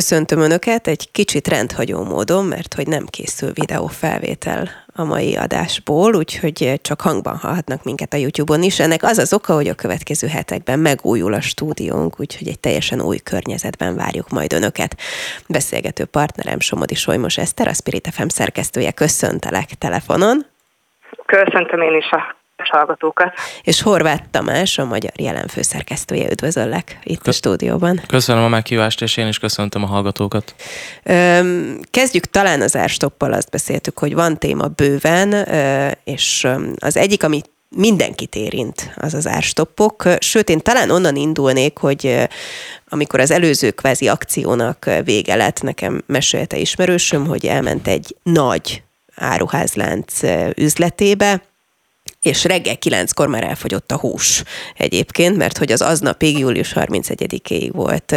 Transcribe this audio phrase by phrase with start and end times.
[0.00, 6.80] Köszöntöm Önöket egy kicsit rendhagyó módon, mert hogy nem készül videófelvétel a mai adásból, úgyhogy
[6.82, 8.80] csak hangban hallhatnak minket a YouTube-on is.
[8.80, 13.18] Ennek az az oka, hogy a következő hetekben megújul a stúdiónk, úgyhogy egy teljesen új
[13.18, 14.96] környezetben várjuk majd Önöket.
[15.48, 18.90] Beszélgető partnerem Somodi Solymos Eszter, a Spirit FM szerkesztője.
[18.92, 20.46] Köszöntelek telefonon.
[21.26, 23.32] Köszöntöm én is a hallgatókat.
[23.62, 28.00] És Horváth Tamás, a magyar jelen főszerkesztője, üdvözöllek itt Kö- a stúdióban.
[28.06, 30.54] Köszönöm a meghívást, és én is köszöntöm a hallgatókat.
[31.90, 35.48] Kezdjük talán az árstoppal, azt beszéltük, hogy van téma bőven,
[36.04, 37.42] és az egyik, ami
[37.76, 40.08] mindenkit érint, az az árstoppok.
[40.18, 42.28] Sőt, én talán onnan indulnék, hogy
[42.88, 48.82] amikor az előző kvázi akciónak vége lett, nekem mesélte ismerősöm, hogy elment egy nagy
[49.16, 50.20] áruházlánc
[50.56, 51.42] üzletébe,
[52.24, 54.42] és reggel kilenckor már elfogyott a hús
[54.76, 58.14] egyébként, mert hogy az aznapig, július 31-ig volt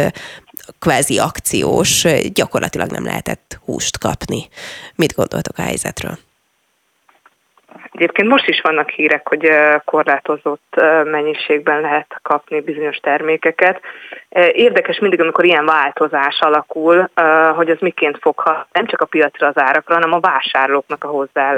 [0.78, 4.48] kvázi akciós, gyakorlatilag nem lehetett húst kapni.
[4.94, 6.18] Mit gondoltok a helyzetről?
[7.92, 9.48] Egyébként most is vannak hírek, hogy
[9.84, 13.80] korlátozott mennyiségben lehet kapni bizonyos termékeket.
[14.52, 17.10] Érdekes mindig, amikor ilyen változás alakul,
[17.54, 21.54] hogy az miként foghat nem csak a piacra az árakra, hanem a vásárlóknak a hozzá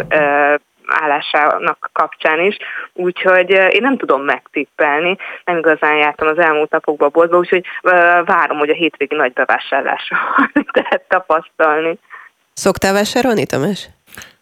[0.90, 2.56] állásának kapcsán is,
[2.92, 7.64] úgyhogy én nem tudom megtippelni, nem igazán jártam az elmúlt napokban a boltba, úgyhogy
[8.24, 10.16] várom, hogy a hétvégi nagy bevásárlásra
[10.72, 11.98] lehet tapasztalni.
[12.52, 13.88] Szoktál vásárolni, Tamás?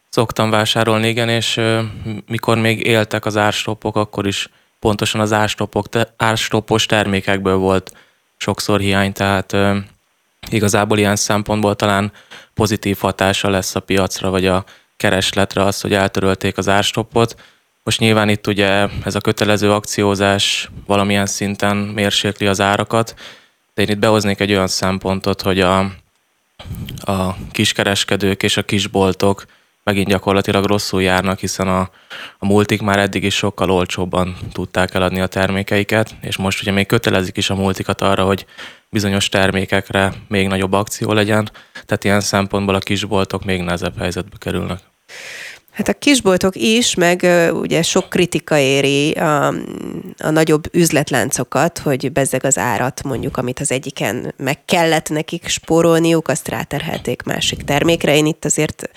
[0.08, 1.60] Szoktam vásárolni, igen, és
[2.26, 4.48] mikor még éltek az árstopok, akkor is
[4.80, 7.92] pontosan az árstopok, árstopos termékekből volt
[8.36, 9.56] sokszor hiány, tehát
[10.50, 12.12] igazából ilyen szempontból talán
[12.54, 14.64] pozitív hatása lesz a piacra, vagy a
[14.98, 17.40] keresletre az, hogy eltörölték az árstoppot.
[17.82, 23.14] Most nyilván itt ugye ez a kötelező akciózás valamilyen szinten mérsékli az árakat,
[23.74, 25.78] de én itt behoznék egy olyan szempontot, hogy a,
[27.00, 29.44] a kiskereskedők és a kisboltok
[29.88, 31.90] megint gyakorlatilag rosszul járnak, hiszen a,
[32.38, 36.86] a multik már eddig is sokkal olcsóbban tudták eladni a termékeiket, és most ugye még
[36.86, 38.46] kötelezik is a multikat arra, hogy
[38.90, 44.78] bizonyos termékekre még nagyobb akció legyen, tehát ilyen szempontból a kisboltok még nehezebb helyzetbe kerülnek.
[45.72, 49.46] Hát a kisboltok is, meg ugye sok kritika éri a,
[50.18, 56.28] a nagyobb üzletláncokat, hogy bezzeg az árat mondjuk, amit az egyiken meg kellett nekik spórolniuk,
[56.28, 58.16] azt ráterhelték másik termékre.
[58.16, 58.90] Én itt azért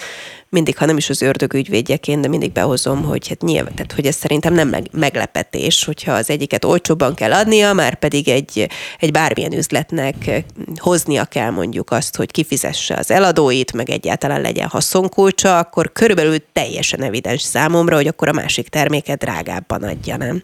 [0.52, 4.06] mindig, ha nem is az ördög ügyvédjeként, de mindig behozom, hogy hát nyilván, tehát hogy
[4.06, 8.68] ez szerintem nem meg, meglepetés, hogyha az egyiket olcsóbban kell adnia, már pedig egy,
[9.00, 10.44] egy bármilyen üzletnek
[10.76, 17.04] hoznia kell mondjuk azt, hogy kifizesse az eladóit, meg egyáltalán legyen haszonkulcsa, akkor körülbelül teljesen
[17.04, 20.44] evidens számomra, hogy akkor a másik terméket drágábban adja, nem?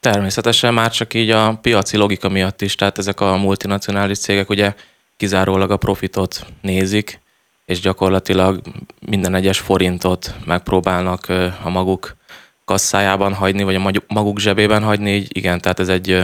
[0.00, 4.74] Természetesen már csak így a piaci logika miatt is, tehát ezek a multinacionális cégek ugye
[5.16, 7.20] kizárólag a profitot nézik,
[7.70, 8.60] és gyakorlatilag
[9.06, 11.26] minden egyes forintot megpróbálnak
[11.62, 12.16] a maguk
[12.64, 16.18] kasszájában hagyni, vagy a maguk zsebében hagyni, igen, tehát ez egy,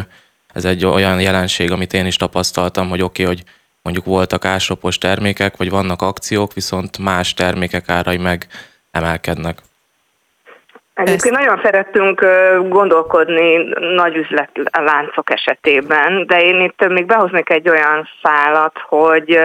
[0.52, 3.44] ez egy olyan jelenség, amit én is tapasztaltam, hogy oké, okay, hogy
[3.82, 8.46] mondjuk voltak ásopos termékek, vagy vannak akciók, viszont más termékek árai meg
[8.90, 9.62] emelkednek.
[10.96, 12.26] Egyébként nagyon szerettünk
[12.68, 13.56] gondolkodni
[13.94, 19.38] nagy üzletláncok esetében, de én itt még behoznék egy olyan szálat, hogy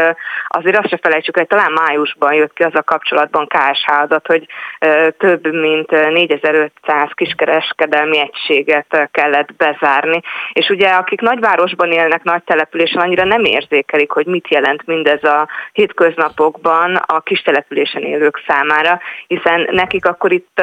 [0.47, 4.45] azért azt se felejtsük, hogy talán májusban jött ki az a kapcsolatban KSH adat, hogy
[5.17, 10.21] több mint 4500 kiskereskedelmi egységet kellett bezárni.
[10.53, 15.47] És ugye akik nagyvárosban élnek, nagy településen, annyira nem érzékelik, hogy mit jelent mindez a
[15.71, 20.61] hétköznapokban a kis településen élők számára, hiszen nekik akkor itt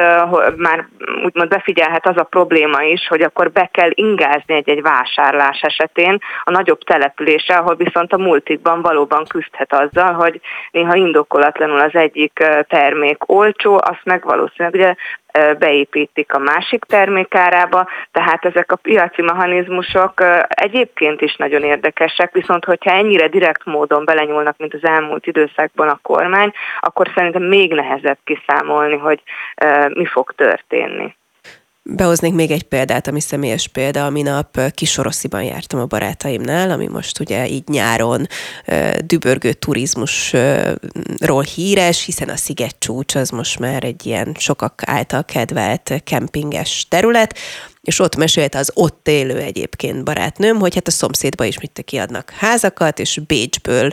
[0.55, 5.61] már már úgymond befigyelhet az a probléma is, hogy akkor be kell ingázni egy-egy vásárlás
[5.61, 10.41] esetén a nagyobb településre, ahol viszont a multikban valóban küzdhet azzal, hogy
[10.71, 14.95] néha indokolatlanul az egyik termék olcsó, azt meg valószínűleg ugye
[15.59, 22.91] beépítik a másik termékárába, tehát ezek a piaci mechanizmusok egyébként is nagyon érdekesek, viszont hogyha
[22.91, 28.97] ennyire direkt módon belenyúlnak, mint az elmúlt időszakban a kormány, akkor szerintem még nehezebb kiszámolni,
[28.97, 29.21] hogy
[29.93, 31.15] mi fog történni.
[31.91, 34.05] Behoznék még egy példát, ami személyes példa.
[34.05, 38.27] A minap Kisorosziban jártam a barátaimnál, ami most ugye így nyáron
[39.05, 46.01] dübörgő turizmusról híres, hiszen a Sziget csúcs az most már egy ilyen sokak által kedvelt
[46.03, 47.37] kempinges terület,
[47.89, 52.33] és ott mesélte az ott élő egyébként barátnőm, hogy hát a szomszédba is mit kiadnak
[52.37, 53.91] házakat, és Bécsből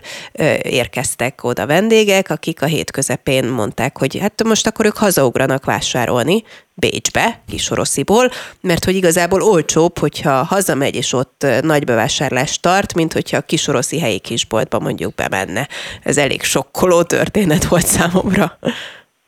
[0.63, 6.43] érkeztek oda vendégek, akik a hét közepén mondták, hogy hát most akkor ők hazaugranak vásárolni,
[6.75, 13.37] Bécsbe, Kisorosziból, mert hogy igazából olcsóbb, hogyha hazamegy és ott nagy bevásárlást tart, mint hogyha
[13.37, 15.69] a Kisoroszi helyi kisboltba mondjuk bemenne.
[16.03, 18.59] Ez elég sokkoló történet volt számomra.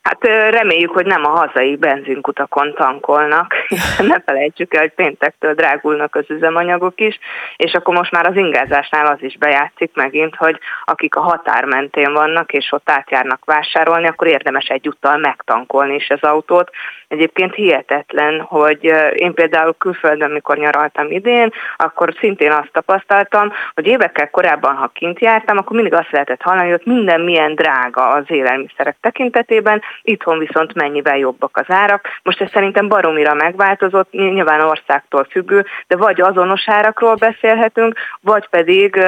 [0.09, 3.55] Hát reméljük, hogy nem a hazai benzinkutakon tankolnak,
[4.13, 7.19] ne felejtsük el, hogy péntektől drágulnak az üzemanyagok is,
[7.57, 12.13] és akkor most már az ingázásnál az is bejátszik megint, hogy akik a határ mentén
[12.13, 16.71] vannak, és ott átjárnak vásárolni, akkor érdemes egyúttal megtankolni is az autót.
[17.09, 18.85] Egyébként hihetetlen, hogy
[19.15, 25.21] én például külföldön, mikor nyaraltam idén, akkor szintén azt tapasztaltam, hogy évekkel korábban, ha kint
[25.21, 30.75] jártam, akkor mindig azt lehetett hallani, hogy minden milyen drága az élelmiszerek tekintetében, itthon viszont
[30.75, 32.09] mennyivel jobbak az árak.
[32.23, 39.01] Most ez szerintem baromira megváltozott, nyilván országtól függő, de vagy azonos árakról beszélhetünk, vagy pedig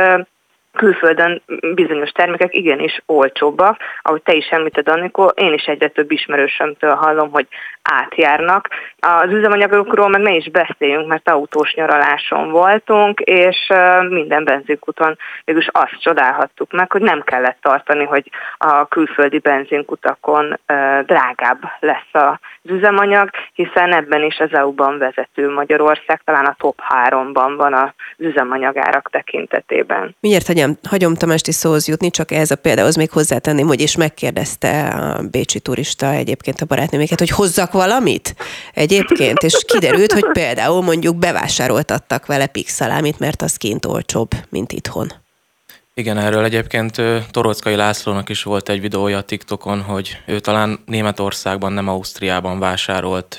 [0.73, 1.43] külföldön
[1.75, 3.77] bizonyos termékek igenis olcsóbbak.
[4.03, 7.47] Ahogy te is említed, Annikó, én is egyre több ismerősömtől hallom, hogy
[7.83, 8.69] átjárnak.
[8.99, 13.73] Az üzemanyagokról meg ne is beszéljünk, mert autós nyaraláson voltunk, és
[14.09, 20.61] minden benzinkuton mégis azt csodálhattuk meg, hogy nem kellett tartani, hogy a külföldi benzinkutakon
[21.07, 27.55] drágább lesz az üzemanyag, hiszen ebben is az EU-ban vezető Magyarország, talán a top 3-ban
[27.57, 30.17] van az üzemanyagárak tekintetében.
[30.21, 34.89] Miért hagyom, hagyom Tamásti szóhoz jutni, csak ehhez a példához még hozzátenném, hogy is megkérdezte
[34.89, 38.35] a bécsi turista egyébként a barátnőméket, hogy hozzak valamit
[38.75, 45.13] egyébként, és kiderült, hogy például mondjuk bevásároltattak vele pixalámit, mert az kint olcsóbb, mint itthon.
[45.95, 51.73] Igen, erről egyébként Torockai Lászlónak is volt egy videója a TikTokon, hogy ő talán Németországban,
[51.73, 53.39] nem Ausztriában vásárolt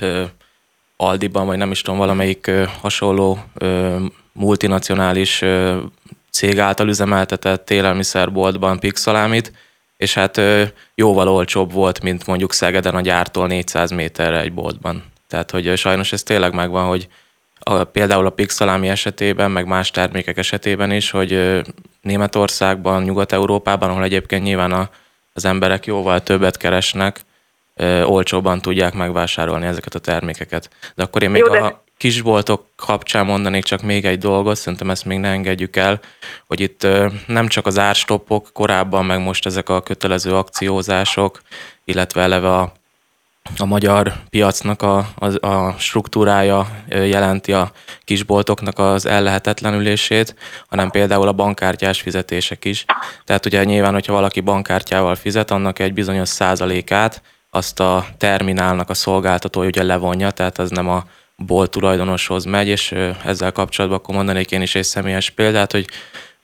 [0.98, 2.52] Aldiban, vagy nem is tudom, valamelyik
[2.82, 3.40] hasonló
[4.34, 5.44] multinacionális
[6.32, 9.52] cég által üzemeltetett élelmiszerboltban pixalámit,
[10.02, 10.42] és hát
[10.96, 15.04] jóval olcsóbb volt, mint mondjuk Szegeden a gyártól 400 méterre egy boltban.
[15.28, 17.08] Tehát, hogy sajnos ez tényleg megvan, hogy
[17.60, 21.62] a, például a pixalámi esetében, meg más termékek esetében is, hogy
[22.02, 24.90] Németországban, Nyugat-Európában, ahol egyébként nyilván a,
[25.34, 27.20] az emberek jóval többet keresnek,
[27.76, 30.70] ö, olcsóbban tudják megvásárolni ezeket a termékeket.
[30.96, 31.60] De akkor én még Jó, de...
[31.60, 36.00] a kisboltok kapcsán mondanék csak még egy dolgot, szerintem ezt még ne engedjük el,
[36.48, 36.88] hogy itt
[37.28, 41.42] nem csak az árstoppok korábban, meg most ezek a kötelező akciózások,
[41.84, 42.74] illetve eleve a,
[43.58, 47.72] a magyar piacnak a, a, a struktúrája jelenti a
[48.04, 50.36] kisboltoknak az ellehetetlenülését,
[50.68, 52.86] hanem például a bankkártyás fizetések is.
[53.24, 58.94] Tehát ugye nyilván, hogyha valaki bankkártyával fizet, annak egy bizonyos százalékát azt a terminálnak a
[58.94, 61.04] szolgáltatója ugye levonja, tehát az nem a
[61.46, 62.96] bolt tulajdonoshoz megy, és
[63.26, 65.88] ezzel kapcsolatban akkor mondanék én is egy személyes példát, hogy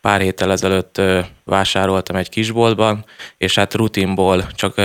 [0.02, 1.02] pár héttel ezelőtt
[1.44, 3.06] vásároltam egy kisboltban,
[3.38, 4.76] és hát rutinból csak,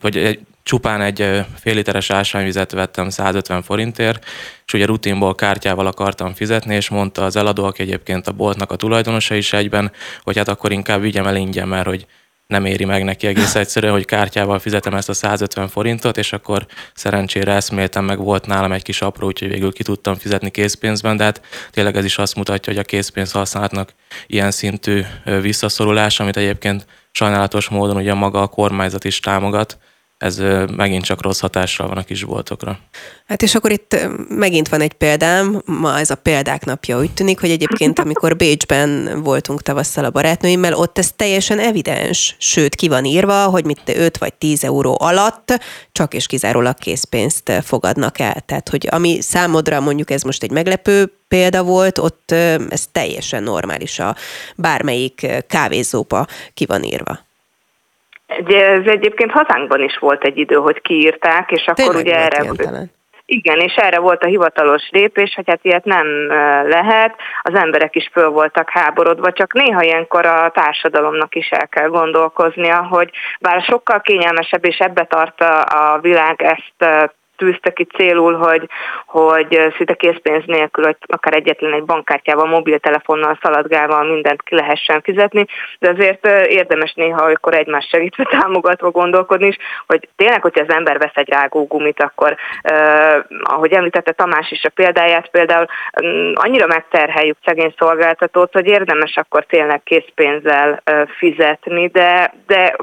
[0.00, 4.24] vagy egy, csupán egy fél literes ásványvizet vettem 150 forintért,
[4.66, 8.76] és ugye rutinból kártyával akartam fizetni, és mondta az eladó, aki egyébként a boltnak a
[8.76, 9.92] tulajdonosa is egyben,
[10.22, 12.06] hogy hát akkor inkább vigyem el ingyen, mert hogy
[12.46, 16.66] nem éri meg neki egész egyszerűen, hogy kártyával fizetem ezt a 150 forintot, és akkor
[16.94, 21.24] szerencsére eszméltem, meg volt nálam egy kis apró, úgyhogy végül ki tudtam fizetni készpénzben, de
[21.24, 23.94] hát tényleg ez is azt mutatja, hogy a készpénz használatnak
[24.26, 25.02] ilyen szintű
[25.40, 29.78] visszaszorulás, amit egyébként sajnálatos módon ugye maga a kormányzat is támogat,
[30.24, 30.42] ez
[30.76, 32.78] megint csak rossz hatással van a kisboltokra.
[33.26, 33.96] Hát és akkor itt
[34.28, 39.20] megint van egy példám, ma ez a példák napja úgy tűnik, hogy egyébként amikor Bécsben
[39.22, 44.18] voltunk tavasszal a barátnőimmel, ott ez teljesen evidens, sőt ki van írva, hogy mit 5
[44.18, 45.60] vagy 10 euró alatt
[45.92, 48.40] csak és kizárólag készpénzt fogadnak el.
[48.46, 52.30] Tehát, hogy ami számodra mondjuk ez most egy meglepő példa volt, ott
[52.68, 54.16] ez teljesen normális a
[54.56, 57.18] bármelyik kávézóba ki van írva.
[58.46, 62.88] Ez egyébként hazánkban is volt egy idő, hogy kiírták, és akkor Tényleg ugye erre...
[63.26, 66.06] Igen, és erre volt a hivatalos lépés, hogy hát ilyet nem
[66.66, 71.88] lehet, az emberek is föl voltak háborodva, csak néha ilyenkor a társadalomnak is el kell
[71.88, 73.10] gondolkoznia, hogy
[73.40, 78.68] bár sokkal kényelmesebb, és ebbe tart a világ ezt tűzte ki célul, hogy,
[79.06, 85.46] hogy szinte készpénz nélkül, hogy akár egyetlen egy bankkártyával, mobiltelefonnal, szaladgával mindent ki lehessen fizetni,
[85.78, 90.98] de azért érdemes néha, amikor egymás segítve támogatva gondolkodni is, hogy tényleg, hogyha az ember
[90.98, 92.36] vesz egy rágógumit, akkor
[92.70, 95.66] uh, ahogy említette Tamás is a példáját, például
[96.02, 100.82] um, annyira megterheljük szegény szolgáltatót, hogy érdemes akkor tényleg készpénzzel
[101.18, 102.76] fizetni, de, de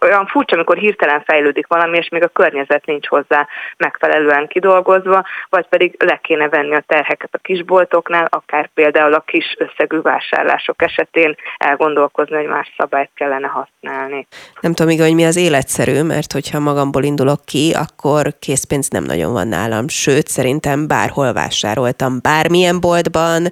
[0.00, 3.48] olyan furcsa, amikor hirtelen fejlődik valami, és még a környezet nincs hozzá
[3.92, 9.56] megfelelően kidolgozva, vagy pedig le kéne venni a terheket a kisboltoknál, akár például a kis
[9.58, 14.26] összegű vásárlások esetén elgondolkozni, hogy más szabályt kellene használni.
[14.60, 19.32] Nem tudom, hogy mi az életszerű, mert hogyha magamból indulok ki, akkor készpénz nem nagyon
[19.32, 19.88] van nálam.
[19.88, 23.48] Sőt, szerintem bárhol vásároltam, bármilyen boltban,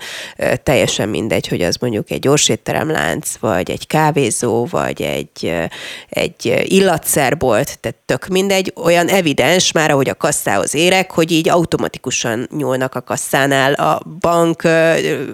[0.62, 5.68] teljesen mindegy, hogy az mondjuk egy gyorsétteremlánc, vagy egy kávézó, vagy egy,
[6.08, 12.48] egy illatszerbolt, tehát tök mindegy, olyan evidens már, ahogy a kasszához érek, hogy így automatikusan
[12.56, 14.62] nyúlnak a kasszánál a bank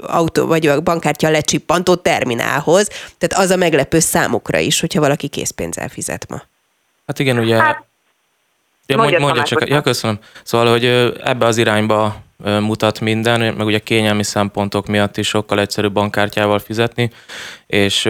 [0.00, 2.88] autó, vagy a bankkártya lecsippantó terminálhoz,
[3.18, 6.42] tehát az a meglepő számukra is, hogyha valaki készpénzzel fizet ma.
[7.06, 7.56] Hát igen, ugye...
[7.56, 7.84] Hát,
[8.86, 10.18] ja, mondja, mondja csak, ja, köszönöm.
[10.42, 10.84] Szóval, hogy
[11.24, 12.16] ebbe az irányba
[12.60, 17.10] mutat minden, meg ugye kényelmi szempontok miatt is sokkal egyszerűbb bankkártyával fizetni,
[17.66, 18.08] és,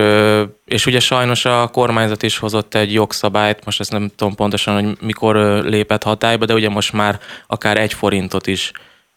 [0.64, 4.96] és ugye sajnos a kormányzat is hozott egy jogszabályt, most ezt nem tudom pontosan, hogy
[5.00, 8.72] mikor lépett hatályba, de ugye most már akár egy forintot is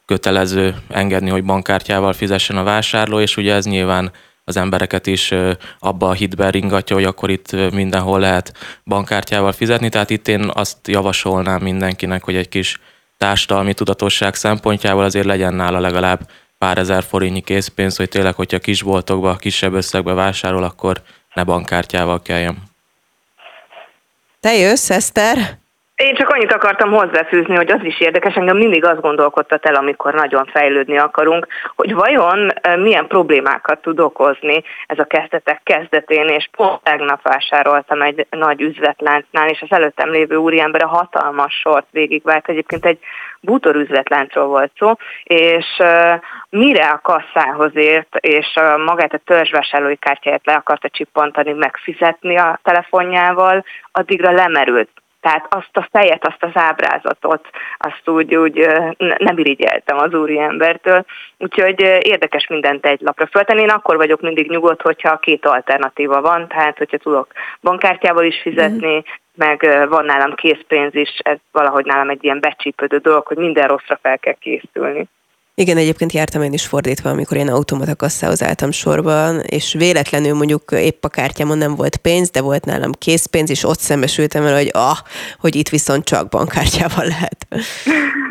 [0.05, 4.11] kötelező engedni, hogy bankkártyával fizessen a vásárló, és ugye ez nyilván
[4.43, 5.33] az embereket is
[5.79, 8.53] abba a hitbe ringatja, hogy akkor itt mindenhol lehet
[8.85, 12.79] bankkártyával fizetni, tehát itt én azt javasolnám mindenkinek, hogy egy kis
[13.19, 19.35] társadalmi tudatosság szempontjából azért legyen nála legalább pár ezer forintnyi készpénz, hogy tényleg, hogyha kisboltokba,
[19.35, 21.01] kisebb összegbe vásárol, akkor
[21.33, 22.57] ne bankkártyával kelljen.
[24.39, 25.57] Te jössz, Eszter?
[25.99, 30.13] Én csak annyit akartam hozzáfűzni, hogy az is érdekes, engem mindig azt gondolkodtat el, amikor
[30.13, 36.83] nagyon fejlődni akarunk, hogy vajon milyen problémákat tud okozni ez a kezdetek kezdetén, és pont
[36.83, 42.85] tegnap vásároltam egy nagy üzletláncnál, és az előttem lévő úriember a hatalmas sort végigvált, egyébként
[42.85, 42.99] egy
[43.41, 44.91] bútorüzletláncról volt szó,
[45.23, 45.65] és
[46.49, 53.65] mire a kasszához ért, és magát a törzsvásárlói kártyáját le akarta csippantani, megfizetni a telefonjával,
[53.91, 54.89] addigra lemerült
[55.21, 58.67] tehát azt a fejet, azt az ábrázatot, azt úgy, úgy
[59.17, 61.05] nem irigyeltem az úriembertől.
[61.37, 63.61] Úgyhogy érdekes mindent egy lapra föltenni.
[63.61, 67.27] Én akkor vagyok mindig nyugodt, hogyha két alternatíva van, tehát hogyha tudok
[67.61, 68.99] bankkártyával is fizetni, mm.
[69.35, 73.99] meg van nálam készpénz is, ez valahogy nálam egy ilyen becsípődő dolog, hogy minden rosszra
[74.01, 75.07] fel kell készülni.
[75.59, 80.71] Igen, egyébként jártam én is fordítva, amikor én automata kasszához álltam sorban, és véletlenül mondjuk
[80.71, 84.69] épp a kártyámon nem volt pénz, de volt nálam készpénz, és ott szembesültem el, hogy
[84.73, 84.97] ah,
[85.39, 87.47] hogy itt viszont csak bankkártyával lehet.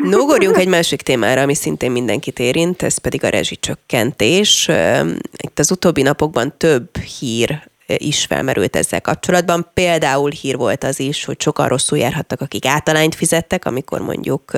[0.03, 4.69] Nogorjunk egy másik témára, ami szintén mindenkit érint, ez pedig a rezsicsökkentés.
[5.37, 9.69] Itt az utóbbi napokban több hír is felmerült ezzel kapcsolatban.
[9.73, 14.51] Például hír volt az is, hogy sokan rosszul járhattak, akik általányt fizettek, amikor mondjuk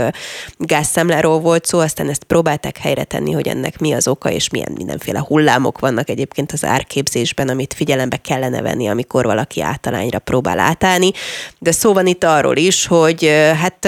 [0.58, 4.72] gázszámláról volt szó, aztán ezt próbálták helyre tenni, hogy ennek mi az oka, és milyen
[4.76, 11.12] mindenféle hullámok vannak egyébként az árképzésben, amit figyelembe kellene venni, amikor valaki általányra próbál átállni.
[11.60, 13.26] De szó van itt arról is, hogy
[13.62, 13.88] hát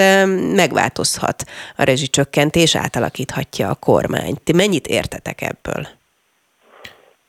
[0.54, 1.44] megváltozhat
[1.76, 4.36] a rezsicsökkentés, átalakíthatja a kormány.
[4.44, 5.88] Ti mennyit értetek ebből?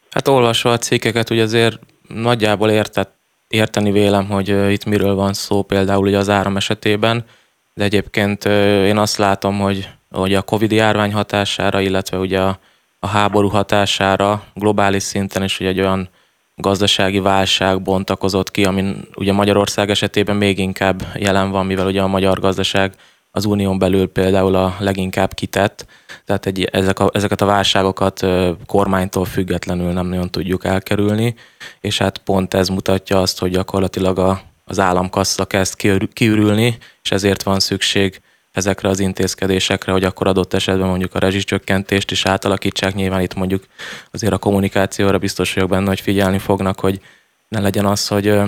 [0.09, 3.13] Hát olvasva a cikkeket, hogy azért nagyjából értett,
[3.47, 7.25] érteni vélem, hogy itt miről van szó például ugye az áram esetében,
[7.73, 8.45] de egyébként
[8.85, 12.59] én azt látom, hogy, hogy a Covid járvány hatására, illetve ugye a,
[12.99, 16.09] a háború hatására globális szinten is ugye egy olyan
[16.55, 22.07] gazdasági válság bontakozott ki, ami ugye Magyarország esetében még inkább jelen van, mivel ugye a
[22.07, 22.93] magyar gazdaság
[23.31, 25.85] az unión belül például a leginkább kitett,
[26.25, 28.25] tehát egy, ezek a, ezeket a válságokat
[28.65, 31.35] kormánytól függetlenül nem nagyon tudjuk elkerülni,
[31.81, 35.75] és hát pont ez mutatja azt, hogy gyakorlatilag a, az államkassa kezd
[36.13, 42.11] kiürülni, és ezért van szükség ezekre az intézkedésekre, hogy akkor adott esetben mondjuk a rezsicsökkentést
[42.11, 42.93] is átalakítsák.
[42.93, 43.63] Nyilván itt mondjuk
[44.11, 46.99] azért a kommunikációra biztos vagyok benne, hogy figyelni fognak, hogy
[47.47, 48.39] ne legyen az, hogy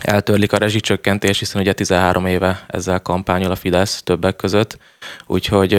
[0.00, 4.78] eltörlik a rezsicsökkentés, hiszen ugye 13 éve ezzel kampányol a Fidesz többek között,
[5.26, 5.72] úgyhogy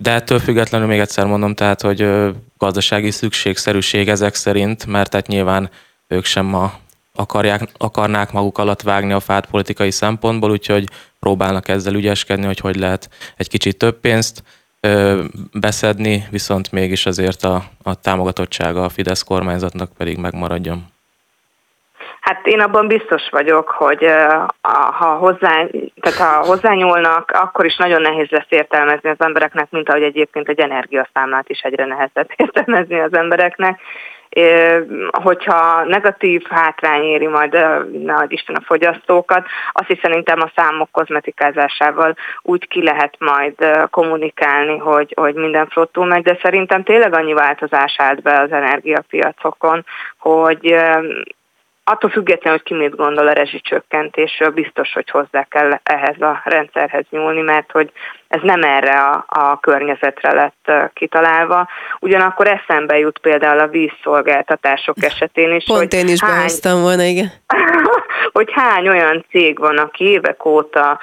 [0.00, 2.08] de ettől függetlenül még egyszer mondom, tehát, hogy
[2.58, 5.70] gazdasági szükségszerűség ezek szerint, mert tehát nyilván
[6.08, 6.78] ők sem ma
[7.14, 10.88] akarják, akarnák maguk alatt vágni a fát politikai szempontból, úgyhogy
[11.18, 14.42] próbálnak ezzel ügyeskedni, hogy hogy lehet egy kicsit több pénzt
[14.80, 20.86] ö, beszedni, viszont mégis azért a, a támogatottsága a Fidesz kormányzatnak pedig megmaradjon.
[22.20, 24.06] Hát én abban biztos vagyok, hogy
[24.90, 25.66] ha, hozzá,
[26.00, 30.60] tehát ha hozzányúlnak, akkor is nagyon nehéz lesz értelmezni az embereknek, mint ahogy egyébként egy
[30.60, 33.80] energiaszámlát is egyre nehezebb értelmezni az embereknek.
[35.10, 37.52] Hogyha negatív hátrány éri majd,
[37.92, 43.54] ne Isten a fogyasztókat, azt is szerintem a számok kozmetikázásával úgy ki lehet majd
[43.90, 49.84] kommunikálni, hogy, hogy minden flottul megy, de szerintem tényleg annyi változás állt be az energiapiacokon,
[50.18, 50.74] hogy
[51.90, 57.04] attól függetlenül, hogy ki mit gondol a rezsicsökkentésről, biztos, hogy hozzá kell ehhez a rendszerhez
[57.10, 57.92] nyúlni, mert hogy
[58.28, 61.68] ez nem erre a, a környezetre lett kitalálva.
[62.00, 65.64] Ugyanakkor eszembe jut például a vízszolgáltatások esetén is.
[65.64, 67.32] Pont hogy én is hány, volna, igen.
[68.32, 70.98] hogy hány olyan cég van, aki évek óta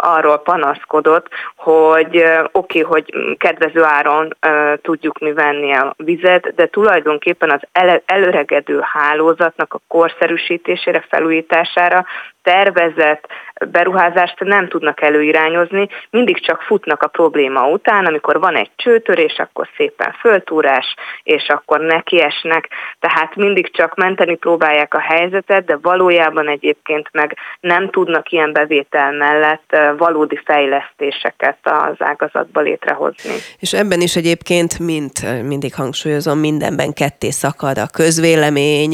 [0.00, 4.36] arról panaszkodott, hogy oké, okay, hogy kedvező áron
[4.82, 9.80] tudjuk mi venni a vizet, de tulajdonképpen az előregedő hálózatnak a
[10.24, 12.04] korszerűsítésére, felújítására
[12.44, 13.26] tervezett
[13.70, 19.68] beruházást nem tudnak előirányozni, mindig csak futnak a probléma után, amikor van egy csőtörés, akkor
[19.76, 27.08] szépen föltúrás, és akkor nekiesnek, tehát mindig csak menteni próbálják a helyzetet, de valójában egyébként
[27.12, 33.34] meg nem tudnak ilyen bevétel mellett valódi fejlesztéseket az ágazatba létrehozni.
[33.58, 38.90] És ebben is egyébként, mint mindig hangsúlyozom, mindenben ketté szakad a közvélemény,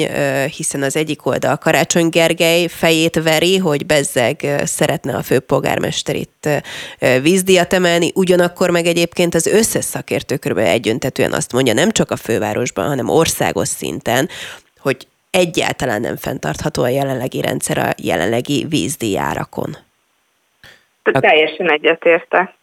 [0.57, 6.49] hiszen az egyik oldal Karácsony Gergely fejét veri, hogy bezzeg szeretne a főpolgármester itt
[7.23, 10.59] vízdíjat emelni, ugyanakkor meg egyébként az összes szakértő kb.
[10.59, 14.29] egyöntetően azt mondja, nem csak a fővárosban, hanem országos szinten,
[14.79, 19.77] hogy egyáltalán nem fenntartható a jelenlegi rendszer a jelenlegi vízdíjárakon.
[21.03, 22.55] Hát, teljesen egyetértek.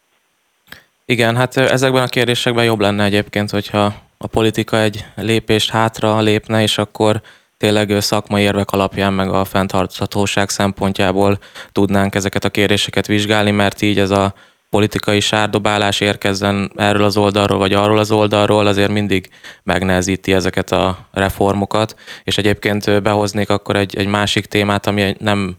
[1.04, 6.62] Igen, hát ezekben a kérdésekben jobb lenne egyébként, hogyha a politika egy lépést hátra lépne,
[6.62, 7.20] és akkor
[7.58, 11.38] tényleg szakmai érvek alapján, meg a fenntarthatóság szempontjából
[11.72, 14.34] tudnánk ezeket a kérdéseket vizsgálni, mert így ez a
[14.70, 19.30] politikai sárdobálás érkezzen erről az oldalról, vagy arról az oldalról, azért mindig
[19.62, 25.54] megnehezíti ezeket a reformokat, és egyébként behoznék akkor egy, egy másik témát, ami nem,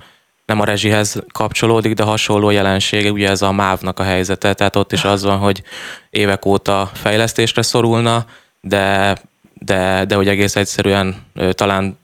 [0.45, 4.91] nem a rezsihez kapcsolódik, de hasonló jelenség, ugye ez a MÁV-nak a helyzete, tehát ott
[4.91, 5.61] is az van, hogy
[6.09, 8.25] évek óta fejlesztésre szorulna,
[8.61, 9.15] de
[9.59, 11.15] de, de hogy egész egyszerűen
[11.51, 11.97] talán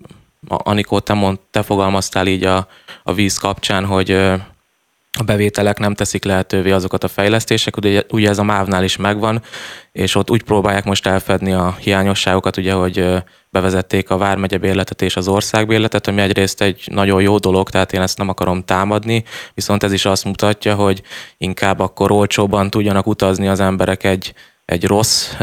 [0.48, 2.68] Anikó, te, mond, te fogalmaztál így a,
[3.04, 4.12] a víz kapcsán, hogy
[5.18, 9.42] a bevételek nem teszik lehetővé azokat a fejlesztések, ugye, ugye ez a MÁV-nál is megvan,
[9.92, 15.16] és ott úgy próbálják most elfedni a hiányosságokat, ugye, hogy bevezették a Vármegye bérletet és
[15.16, 19.84] az országbérletet, ami egyrészt egy nagyon jó dolog, tehát én ezt nem akarom támadni, viszont
[19.84, 21.02] ez is azt mutatja, hogy
[21.38, 24.34] inkább akkor olcsóban tudjanak utazni az emberek egy,
[24.66, 25.34] egy rossz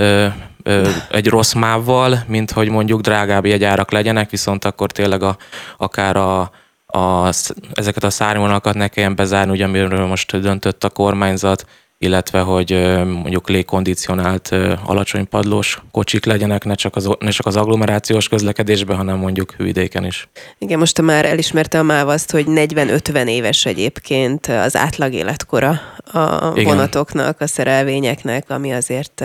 [1.10, 5.36] egy rossz mávval, mint hogy mondjuk drágább jegyárak legyenek, viszont akkor tényleg a,
[5.76, 6.40] akár a,
[6.86, 7.32] a,
[7.72, 11.64] ezeket a szárnyvonalakat ne kelljen bezárni, ugye amiről most döntött a kormányzat,
[11.98, 12.70] illetve hogy
[13.04, 19.18] mondjuk légkondicionált alacsony padlós kocsik legyenek, ne csak az, ne csak az agglomerációs közlekedésben, hanem
[19.18, 20.28] mondjuk hűvidéken is.
[20.58, 26.52] Igen, most már elismerte a MÁV azt, hogy 40-50 éves egyébként az átlag életkora a
[26.54, 26.64] Igen.
[26.64, 29.24] vonatoknak, a szerelvényeknek, ami azért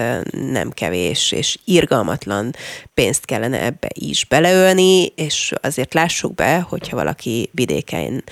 [0.51, 2.55] nem kevés, és irgalmatlan
[2.93, 8.23] pénzt kellene ebbe is beleölni, és azért lássuk be, hogyha valaki vidéken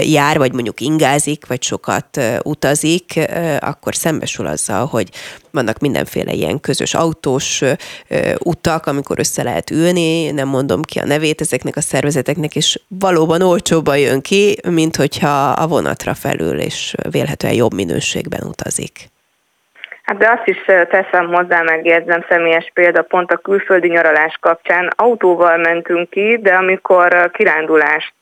[0.00, 3.20] jár, vagy mondjuk ingázik, vagy sokat utazik,
[3.60, 5.10] akkor szembesül azzal, hogy
[5.50, 7.62] vannak mindenféle ilyen közös autós
[8.38, 13.42] utak, amikor össze lehet ülni, nem mondom ki a nevét ezeknek a szervezeteknek, és valóban
[13.42, 19.10] olcsóban jön ki, mint hogyha a vonatra felül, és vélhetően jobb minőségben utazik.
[20.06, 25.56] Hát de azt is teszem hozzá, megjegyzem személyes példa, pont a külföldi nyaralás kapcsán autóval
[25.56, 28.14] mentünk ki, de amikor kirándulást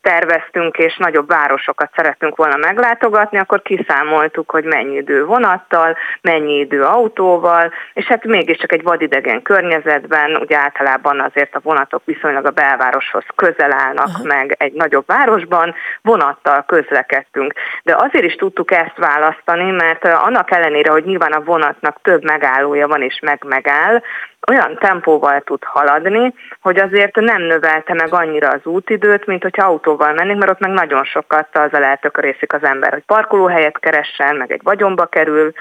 [0.00, 6.82] terveztünk és nagyobb városokat szerettünk volna meglátogatni, akkor kiszámoltuk, hogy mennyi idő vonattal, mennyi idő
[6.82, 13.24] autóval, és hát mégiscsak egy vadidegen környezetben, ugye általában azért a vonatok viszonylag a belvároshoz
[13.34, 14.24] közel állnak Aha.
[14.24, 17.52] meg egy nagyobb városban, vonattal közlekedtünk.
[17.82, 22.24] De azért is tudtuk ezt választani, mert annak ellenére, ellenére, hogy nyilván a vonatnak több
[22.24, 24.02] megállója van és meg megáll,
[24.48, 30.12] olyan tempóval tud haladni, hogy azért nem növelte meg annyira az útidőt, mint hogyha autóval
[30.12, 34.60] mennénk, mert ott meg nagyon sokat azzal eltökörészik az ember, hogy parkolóhelyet keressen, meg egy
[34.62, 35.52] vagyonba kerül,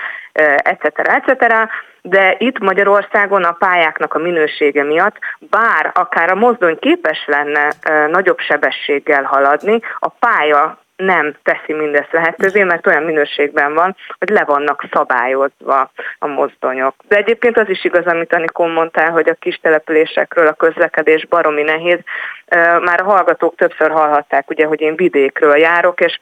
[0.58, 0.84] etc.
[0.98, 1.46] etc.
[2.02, 7.68] De itt Magyarországon a pályáknak a minősége miatt, bár akár a mozdony képes lenne
[8.08, 14.44] nagyobb sebességgel haladni, a pálya nem teszi mindezt lehetővé, mert olyan minőségben van, hogy le
[14.44, 16.96] vannak szabályozva a mozdonyok.
[17.08, 21.62] De egyébként az is igaz, amit Anikon mondtál, hogy a kis településekről a közlekedés baromi
[21.62, 22.00] nehéz.
[22.82, 26.20] Már a hallgatók többször hallhatták, ugye, hogy én vidékről járok, és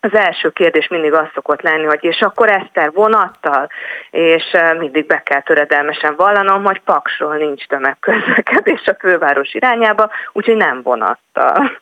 [0.00, 3.68] az első kérdés mindig az szokott lenni, hogy és akkor Eszter vonattal,
[4.10, 10.82] és mindig be kell töredelmesen vallanom, hogy Paksról nincs tömegközlekedés a főváros irányába, úgyhogy nem
[10.82, 11.80] vonattal.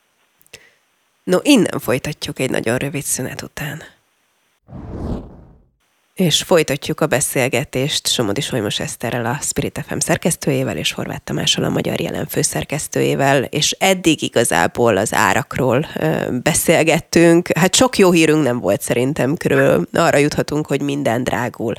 [1.25, 3.83] No, innen folytatjuk egy nagyon rövid szünet után.
[6.15, 11.69] És folytatjuk a beszélgetést Somodi Solymos Eszterrel, a Spirit FM szerkesztőjével, és Horváth Tamással, a
[11.69, 15.87] Magyar Jelen főszerkesztőjével, és eddig igazából az árakról
[16.43, 17.49] beszélgettünk.
[17.57, 21.75] Hát sok jó hírünk nem volt szerintem, körülbelül arra juthatunk, hogy minden drágul.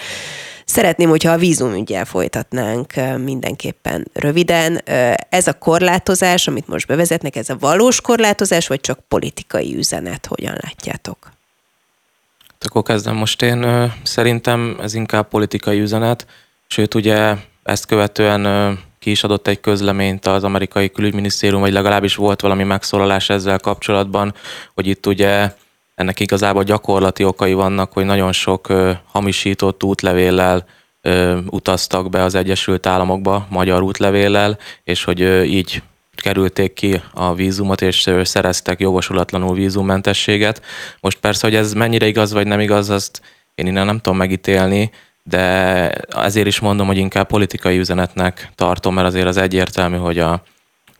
[0.71, 4.81] Szeretném, hogyha a vízumügyel folytatnánk mindenképpen röviden.
[5.29, 10.25] Ez a korlátozás, amit most bevezetnek, ez a valós korlátozás, vagy csak politikai üzenet?
[10.25, 11.31] Hogyan látjátok?
[12.60, 13.91] Akkor kezdem most én.
[14.03, 16.25] Szerintem ez inkább politikai üzenet,
[16.67, 22.41] sőt ugye ezt követően ki is adott egy közleményt az amerikai külügyminisztérium, vagy legalábbis volt
[22.41, 24.34] valami megszólalás ezzel kapcsolatban,
[24.73, 25.51] hogy itt ugye
[25.95, 28.73] ennek igazából gyakorlati okai vannak, hogy nagyon sok
[29.12, 30.65] hamisított útlevéllel
[31.49, 35.82] utaztak be az Egyesült Államokba, magyar útlevéllel, és hogy így
[36.15, 40.62] kerülték ki a vízumot, és szereztek jogosulatlanul vízummentességet.
[40.99, 43.21] Most persze, hogy ez mennyire igaz vagy nem igaz, azt
[43.56, 44.91] én innen nem tudom megítélni,
[45.23, 45.39] de
[46.10, 50.43] ezért is mondom, hogy inkább politikai üzenetnek tartom, mert azért az egyértelmű, hogy a,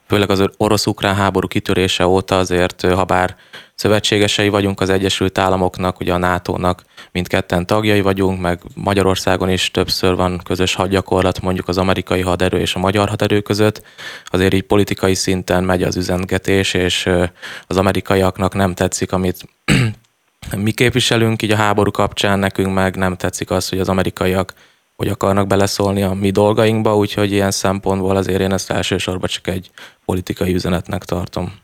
[0.08, 3.36] főleg az orosz-ukrán háború kitörése óta azért, ha bár
[3.82, 10.16] szövetségesei vagyunk az Egyesült Államoknak, ugye a NATO-nak mindketten tagjai vagyunk, meg Magyarországon is többször
[10.16, 13.82] van közös hadgyakorlat mondjuk az amerikai haderő és a magyar haderő között.
[14.26, 17.10] Azért így politikai szinten megy az üzengetés, és
[17.68, 19.48] az amerikaiaknak nem tetszik, amit
[20.58, 24.54] mi képviselünk így a háború kapcsán, nekünk meg nem tetszik az, hogy az amerikaiak
[24.96, 29.70] hogy akarnak beleszólni a mi dolgainkba, úgyhogy ilyen szempontból azért én ezt elsősorban csak egy
[30.06, 31.61] politikai üzenetnek tartom.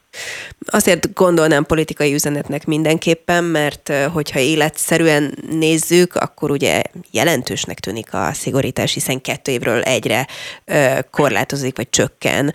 [0.66, 8.94] Azért gondolnám politikai üzenetnek mindenképpen, mert hogyha életszerűen nézzük, akkor ugye jelentősnek tűnik a szigorítás,
[8.94, 10.28] hiszen kettő évről egyre
[11.12, 12.54] korlátozik, vagy csökken,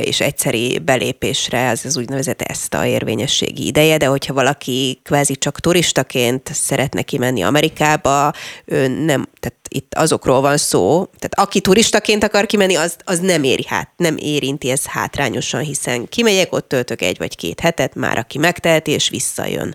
[0.00, 5.60] és egyszeri belépésre az az úgynevezett ezt a érvényességi ideje, de hogyha valaki kvázi csak
[5.60, 8.32] turistaként szeretne kimenni Amerikába,
[8.64, 13.42] ő nem, tehát itt azokról van szó, tehát aki turistaként akar kimenni, az, az nem
[13.42, 18.18] éri hát, nem érinti ez hátrányosan, hiszen kimegyek, ott töltök egy vagy két hetet, már
[18.18, 19.74] aki megteheti, és visszajön.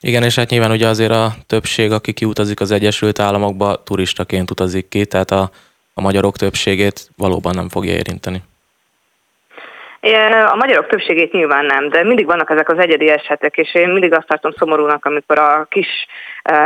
[0.00, 4.88] Igen, és hát nyilván ugye azért a többség, aki kiutazik az Egyesült Államokba, turistaként utazik
[4.88, 5.50] ki, tehát a,
[5.94, 8.42] a magyarok többségét valóban nem fogja érinteni.
[10.52, 14.12] A magyarok többségét nyilván nem, de mindig vannak ezek az egyedi esetek, és én mindig
[14.12, 15.86] azt tartom szomorúnak, amikor a kis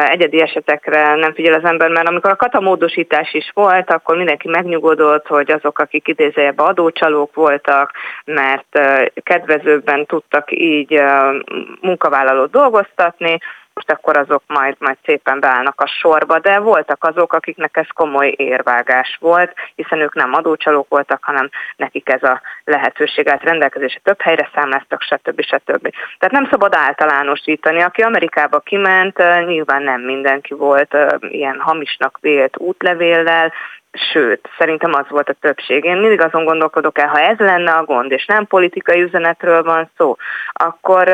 [0.08, 5.26] egyedi esetekre nem figyel az ember, mert amikor a katamódosítás is volt, akkor mindenki megnyugodott,
[5.26, 7.92] hogy azok, akik idézőjebb adócsalók voltak,
[8.24, 8.80] mert
[9.22, 11.02] kedvezőbben tudtak így
[11.80, 13.38] munkavállalót dolgoztatni,
[13.80, 18.34] most akkor azok majd, majd szépen beállnak a sorba, de voltak azok, akiknek ez komoly
[18.36, 24.20] érvágás volt, hiszen ők nem adócsalók voltak, hanem nekik ez a lehetőség állt rendelkezésre, több
[24.20, 25.40] helyre számláztak, stb.
[25.42, 25.92] stb.
[26.18, 27.82] Tehát nem szabad általánosítani.
[27.82, 33.52] Aki Amerikába kiment, nyilván nem mindenki volt ilyen hamisnak vélt útlevéllel,
[33.92, 35.84] Sőt, szerintem az volt a többség.
[35.84, 39.90] Én mindig azon gondolkodok el, ha ez lenne a gond, és nem politikai üzenetről van
[39.96, 40.16] szó,
[40.52, 41.08] akkor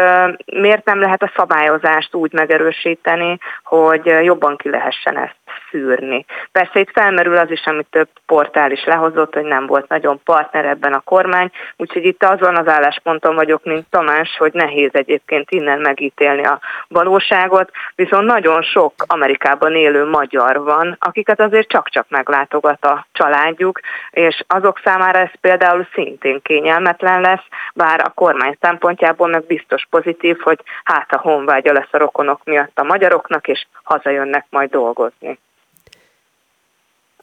[0.45, 5.37] miért nem lehet a szabályozást úgy megerősíteni, hogy jobban ki lehessen ezt
[5.71, 6.25] szűrni.
[6.53, 10.65] Persze itt felmerül az is, amit több portál is lehozott, hogy nem volt nagyon partner
[10.65, 15.81] ebben a kormány, úgyhogy itt azon az állásponton vagyok, mint Tamás, hogy nehéz egyébként innen
[15.81, 23.07] megítélni a valóságot, viszont nagyon sok Amerikában élő magyar van, akiket azért csak-csak meglátogat a
[23.13, 29.87] családjuk, és azok számára ez például szintén kényelmetlen lesz, bár a kormány szempontjából meg biztos
[29.91, 35.39] pozitív, hogy hát a honvágya lesz a rokonok miatt a magyaroknak, és hazajönnek majd dolgozni.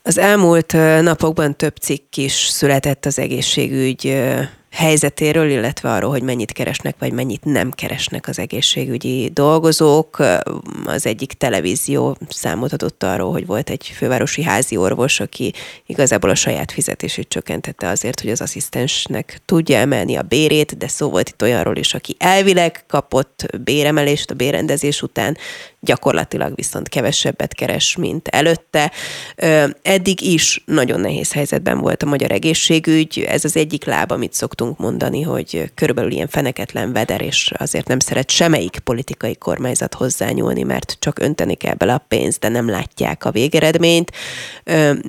[0.03, 4.19] Az elmúlt napokban több cikk is született az egészségügy
[4.73, 10.17] helyzetéről, illetve arról, hogy mennyit keresnek, vagy mennyit nem keresnek az egészségügyi dolgozók.
[10.85, 15.53] Az egyik televízió számot adott arról, hogy volt egy fővárosi házi orvos, aki
[15.85, 21.09] igazából a saját fizetését csökkentette azért, hogy az asszisztensnek tudja emelni a bérét, de szó
[21.09, 25.37] volt itt olyanról is, aki elvileg kapott béremelést a bérendezés után,
[25.79, 28.91] gyakorlatilag viszont kevesebbet keres, mint előtte.
[29.81, 33.25] Eddig is nagyon nehéz helyzetben volt a magyar egészségügy.
[33.27, 37.99] Ez az egyik láb, amit szoktunk mondani, hogy körülbelül ilyen feneketlen veder, és azért nem
[37.99, 43.25] szeret semmelyik politikai kormányzat hozzányúlni, mert csak önteni kell bele a pénzt, de nem látják
[43.25, 44.11] a végeredményt.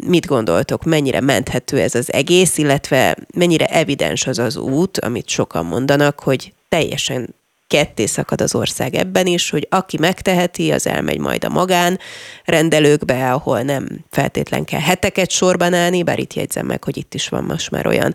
[0.07, 5.67] Mit gondoltok, mennyire menthető ez az egész, illetve mennyire evidens az az út, amit sokan
[5.67, 7.35] mondanak, hogy teljesen
[7.67, 11.99] ketté szakad az ország ebben is, hogy aki megteheti, az elmegy majd a magán
[12.45, 17.29] rendelőkbe, ahol nem feltétlen kell heteket sorban állni, bár itt jegyzem meg, hogy itt is
[17.29, 18.15] van most már olyan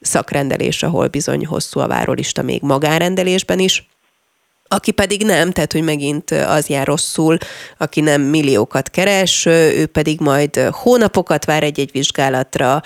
[0.00, 3.88] szakrendelés, ahol bizony hosszú a várólista még magánrendelésben is.
[4.70, 7.36] Aki pedig nem, tehát hogy megint az jár rosszul,
[7.78, 12.82] aki nem milliókat keres, ő pedig majd hónapokat vár egy-egy vizsgálatra,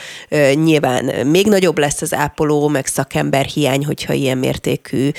[0.55, 5.11] nyilván még nagyobb lesz az ápoló, meg szakember hiány, hogyha ilyen mértékű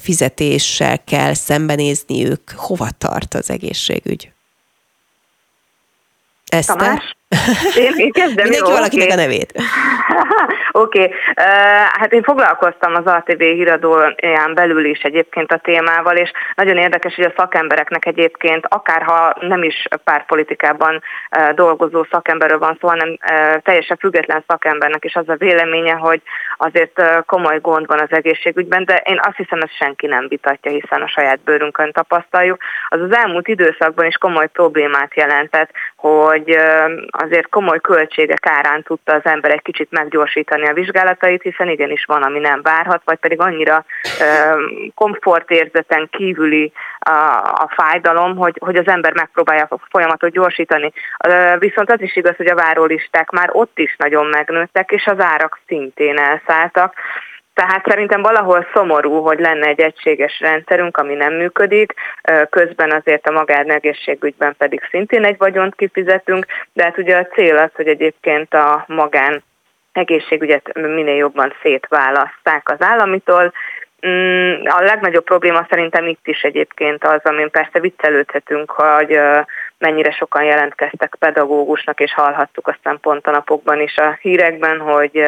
[0.00, 2.50] fizetéssel kell szembenézniük.
[2.56, 4.32] Hova tart az egészségügy?
[6.46, 6.76] Eszter?
[6.76, 7.16] Tamás?
[7.76, 9.18] Én, én kezdem, Mindenki jó, valakinek okay.
[9.18, 9.52] a nevét.
[10.72, 11.14] Oké, okay.
[11.36, 11.44] uh,
[11.92, 17.24] hát én foglalkoztam az ATV híradóján belül is egyébként a témával, és nagyon érdekes, hogy
[17.24, 21.02] a szakembereknek egyébként, akárha nem is pártpolitikában
[21.36, 26.22] uh, dolgozó szakemberről van szó, hanem uh, teljesen független szakembernek is az a véleménye, hogy
[26.56, 30.70] azért uh, komoly gond van az egészségügyben, de én azt hiszem, ezt senki nem vitatja,
[30.70, 32.58] hiszen a saját bőrünkön tapasztaljuk.
[32.88, 39.12] Az az elmúlt időszakban is komoly problémát jelentett, hogy uh, azért komoly költségek árán tudta
[39.14, 43.40] az ember egy kicsit meggyorsítani a vizsgálatait, hiszen igenis van, ami nem várhat, vagy pedig
[43.40, 43.84] annyira
[44.94, 47.10] komfortérzeten kívüli a,
[47.54, 50.92] a fájdalom, hogy, hogy az ember megpróbálja a folyamatot gyorsítani.
[51.58, 55.60] Viszont az is igaz, hogy a várólisták már ott is nagyon megnőttek, és az árak
[55.66, 56.94] szintén elszálltak.
[57.54, 61.94] Tehát szerintem valahol szomorú, hogy lenne egy egységes rendszerünk, ami nem működik,
[62.50, 67.70] közben azért a magánegészségügyben pedig szintén egy vagyont kifizetünk, de hát ugye a cél az,
[67.74, 69.42] hogy egyébként a magán
[69.92, 73.52] egészségügyet minél jobban szétválaszták az államitól,
[74.06, 79.18] mm, a legnagyobb probléma szerintem itt is egyébként az, amin persze viccelődhetünk, hogy
[79.78, 85.26] mennyire sokan jelentkeztek pedagógusnak, és hallhattuk aztán pont a napokban is a hírekben, hogy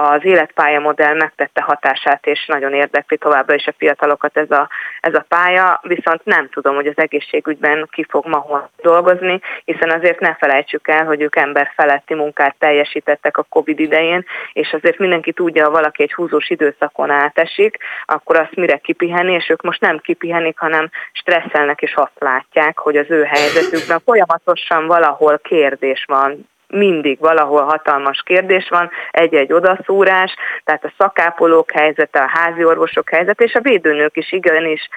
[0.00, 4.68] az életpályamodell megtette hatását, és nagyon érdekli továbbra is a fiatalokat ez a,
[5.00, 9.90] ez a pálya, viszont nem tudom, hogy az egészségügyben ki fog ma hol dolgozni, hiszen
[9.90, 14.98] azért ne felejtsük el, hogy ők ember feletti munkát teljesítettek a Covid idején, és azért
[14.98, 19.80] mindenki tudja, ha valaki egy húzós időszakon átesik, akkor azt mire kipiheni, és ők most
[19.80, 26.46] nem kipihenik, hanem stresszelnek, és azt látják, hogy az ő helyzetükben folyamatosan valahol kérdés van,
[26.68, 33.44] mindig valahol hatalmas kérdés van, egy-egy odaszúrás, tehát a szakápolók helyzete, a házi orvosok helyzete,
[33.44, 34.88] és a védőnők is igenis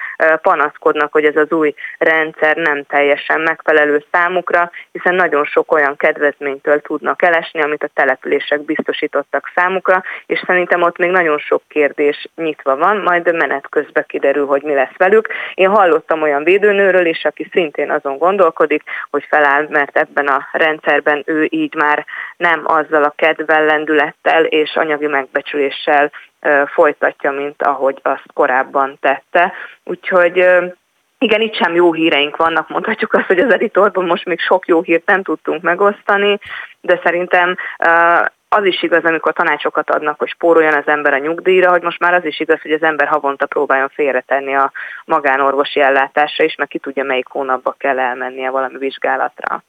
[0.42, 6.80] panaszkodnak, hogy ez az új rendszer nem teljesen megfelelő számukra, hiszen nagyon sok olyan kedvezménytől
[6.80, 12.76] tudnak elesni, amit a települések biztosítottak számukra, és szerintem ott még nagyon sok kérdés nyitva
[12.76, 15.28] van, majd menet közben kiderül, hogy mi lesz velük.
[15.54, 21.22] Én hallottam olyan védőnőről is, aki szintén azon gondolkodik, hogy feláll, mert ebben a rendszerben
[21.26, 21.44] ő
[21.74, 26.10] már nem azzal a kedvel, lendülettel és anyagi megbecsüléssel
[26.66, 29.52] folytatja, mint ahogy azt korábban tette.
[29.84, 30.46] Úgyhogy
[31.18, 34.82] igen, itt sem jó híreink vannak, mondhatjuk azt, hogy az editorban most még sok jó
[34.82, 36.38] hírt nem tudtunk megosztani,
[36.80, 37.56] de szerintem
[38.48, 42.14] az is igaz, amikor tanácsokat adnak, hogy spóroljon az ember a nyugdíjra, hogy most már
[42.14, 44.72] az is igaz, hogy az ember havonta próbáljon félretenni a
[45.04, 49.62] magánorvosi ellátásra is, mert ki tudja, melyik hónapba kell elmennie valami vizsgálatra.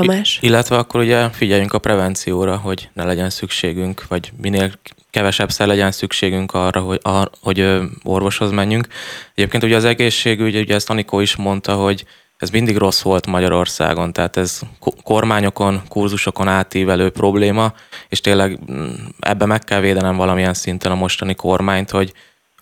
[0.00, 0.38] Tamás?
[0.40, 4.72] Illetve akkor ugye figyeljünk a prevencióra, hogy ne legyen szükségünk, vagy minél
[5.10, 8.86] kevesebb szer legyen szükségünk arra, hogy, ar, hogy orvoshoz menjünk.
[9.34, 12.04] Egyébként ugye az egészségügy, ugye ezt Anikó is mondta, hogy
[12.38, 14.60] ez mindig rossz volt Magyarországon, tehát ez
[15.02, 17.72] kormányokon, kurzusokon átívelő probléma,
[18.08, 18.88] és tényleg mm,
[19.20, 22.12] ebbe meg kell védenem valamilyen szinten a mostani kormányt, hogy,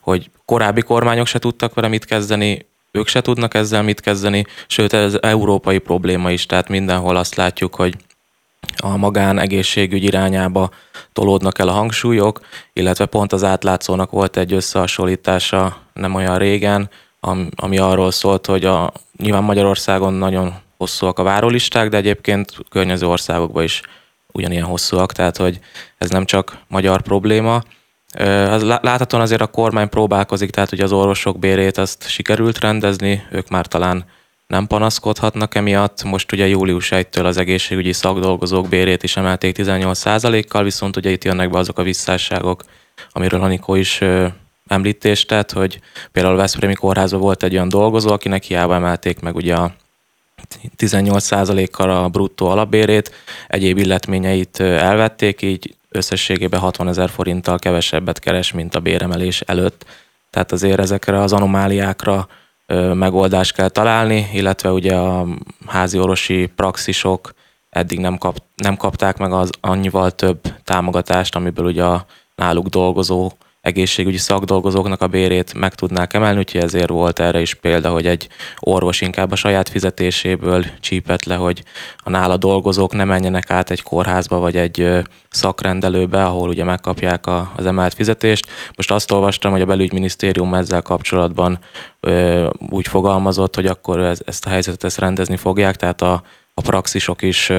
[0.01, 2.67] hogy korábbi kormányok se tudtak vele mit kezdeni,
[2.97, 7.75] ők se tudnak ezzel mit kezdeni, sőt ez európai probléma is, tehát mindenhol azt látjuk,
[7.75, 7.97] hogy
[8.77, 10.71] a magán egészségügy irányába
[11.13, 12.41] tolódnak el a hangsúlyok,
[12.73, 16.91] illetve pont az átlátszónak volt egy összehasonlítása nem olyan régen,
[17.57, 23.63] ami arról szólt, hogy a, nyilván Magyarországon nagyon hosszúak a várólisták, de egyébként környező országokban
[23.63, 23.83] is
[24.33, 25.59] ugyanilyen hosszúak, tehát hogy
[25.99, 27.63] ez nem csak magyar probléma,
[28.81, 33.67] Láthatóan azért a kormány próbálkozik, tehát hogy az orvosok bérét azt sikerült rendezni, ők már
[33.67, 34.05] talán
[34.47, 36.03] nem panaszkodhatnak emiatt.
[36.03, 41.51] Most ugye július 1-től az egészségügyi szakdolgozók bérét is emelték 18%-kal, viszont ugye itt jönnek
[41.51, 42.65] be azok a visszásságok,
[43.11, 44.01] amiről Anikó is
[44.67, 45.81] említést tett, hogy
[46.13, 49.75] például a Veszprémi kórházban volt egy olyan dolgozó, akinek hiába emelték meg ugye a
[50.79, 53.15] 18%-kal a bruttó alapbérét,
[53.47, 59.87] egyéb illetményeit elvették, így összességében 60 ezer forinttal kevesebbet keres, mint a béremelés előtt.
[60.31, 62.29] Tehát azért ezekre az anomáliákra
[62.93, 65.27] megoldást kell találni, illetve ugye a
[65.67, 67.33] házi orvosi praxisok
[67.71, 73.31] eddig nem, kap, nem kapták meg az annyival több támogatást, amiből ugye a náluk dolgozó
[73.67, 78.29] egészségügyi szakdolgozóknak a bérét meg tudnák emelni, úgyhogy ezért volt erre is példa, hogy egy
[78.59, 81.63] orvos inkább a saját fizetéséből csípett le, hogy
[81.97, 84.89] a nála dolgozók ne menjenek át egy kórházba vagy egy
[85.31, 87.27] szakrendelőbe, ahol ugye megkapják
[87.57, 88.47] az emelt fizetést.
[88.77, 91.59] Most azt olvastam, hogy a belügyminisztérium ezzel kapcsolatban
[92.71, 96.23] úgy fogalmazott, hogy akkor ezt a helyzetet ezt rendezni fogják, tehát a,
[96.55, 97.53] a praxisok is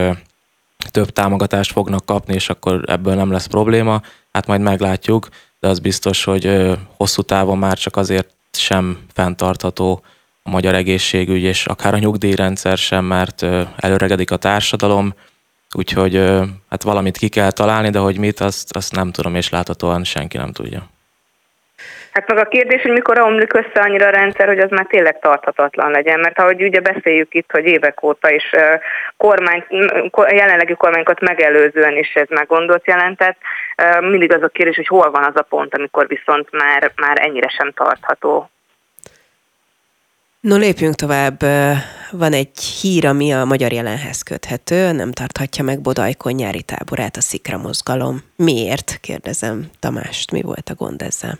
[0.91, 4.02] több támogatást fognak kapni, és akkor ebből nem lesz probléma.
[4.32, 5.28] Hát majd meglátjuk,
[5.60, 10.02] de az biztos, hogy hosszú távon már csak azért sem fenntartható
[10.43, 15.13] a magyar egészségügy, és akár a nyugdíjrendszer sem, mert előregedik a társadalom,
[15.74, 16.15] úgyhogy
[16.70, 20.38] hát valamit ki kell találni, de hogy mit, azt, azt nem tudom, és láthatóan senki
[20.38, 20.89] nem tudja.
[22.17, 25.19] Hát meg a kérdés, hogy mikor omlik össze annyira a rendszer, hogy az már tényleg
[25.19, 28.51] tarthatatlan legyen, mert ahogy ugye beszéljük itt, hogy évek óta is
[29.17, 29.65] kormány,
[30.30, 33.38] jelenlegi kormányokat megelőzően is ez meggondot jelentett,
[33.99, 37.47] mindig az a kérdés, hogy hol van az a pont, amikor viszont már, már ennyire
[37.47, 38.49] sem tartható.
[40.39, 41.39] No, lépjünk tovább.
[42.12, 47.21] Van egy hír, ami a magyar jelenhez köthető, nem tarthatja meg Bodajkon nyári táborát a
[47.21, 48.17] Szikra mozgalom.
[48.36, 48.97] Miért?
[49.01, 51.38] Kérdezem Tamást, mi volt a gond ezzel?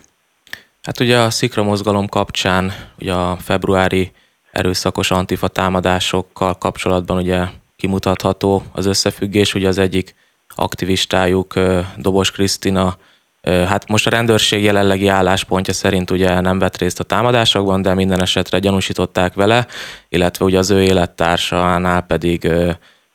[0.88, 4.12] Hát ugye a Szikra mozgalom kapcsán, ugye a februári
[4.52, 7.46] erőszakos antifa támadásokkal kapcsolatban ugye
[7.76, 10.16] kimutatható az összefüggés, ugye az egyik
[10.56, 11.54] aktivistájuk,
[11.98, 12.98] Dobos Krisztina,
[13.44, 18.22] hát most a rendőrség jelenlegi álláspontja szerint ugye nem vett részt a támadásokban, de minden
[18.22, 19.68] esetre gyanúsították vele,
[20.10, 22.46] illetve ugye az ő élettársánál pedig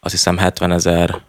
[0.01, 1.21] azt hiszem 70 ezer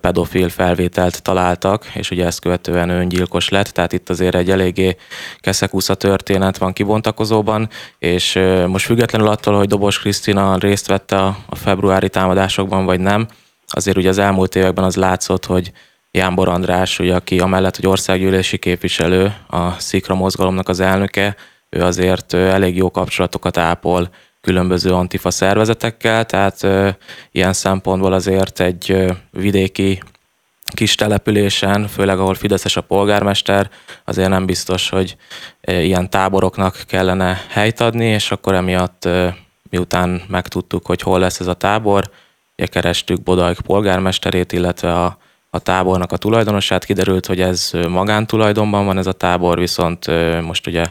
[0.00, 4.96] pedofil felvételt találtak, és ugye ezt követően öngyilkos lett, tehát itt azért egy eléggé
[5.40, 12.08] keszekusza történet van kibontakozóban, és most függetlenül attól, hogy Dobos Krisztina részt vette a februári
[12.08, 13.26] támadásokban, vagy nem,
[13.66, 15.72] azért ugye az elmúlt években az látszott, hogy
[16.10, 21.36] Jánbor András, ugye, aki amellett, hogy országgyűlési képviselő, a Szikra mozgalomnak az elnöke,
[21.68, 24.10] ő azért elég jó kapcsolatokat ápol
[24.42, 26.66] különböző antifa szervezetekkel, tehát
[27.30, 30.02] ilyen szempontból azért egy vidéki
[30.74, 33.70] kis településen, főleg ahol Fideszes a polgármester,
[34.04, 35.16] azért nem biztos, hogy
[35.60, 39.08] ilyen táboroknak kellene helyt adni, és akkor emiatt
[39.70, 42.10] miután megtudtuk, hogy hol lesz ez a tábor,
[42.66, 45.18] kerestük Bodajk polgármesterét, illetve a,
[45.50, 50.06] a tábornak a tulajdonosát, kiderült, hogy ez magántulajdonban van ez a tábor, viszont
[50.42, 50.84] most ugye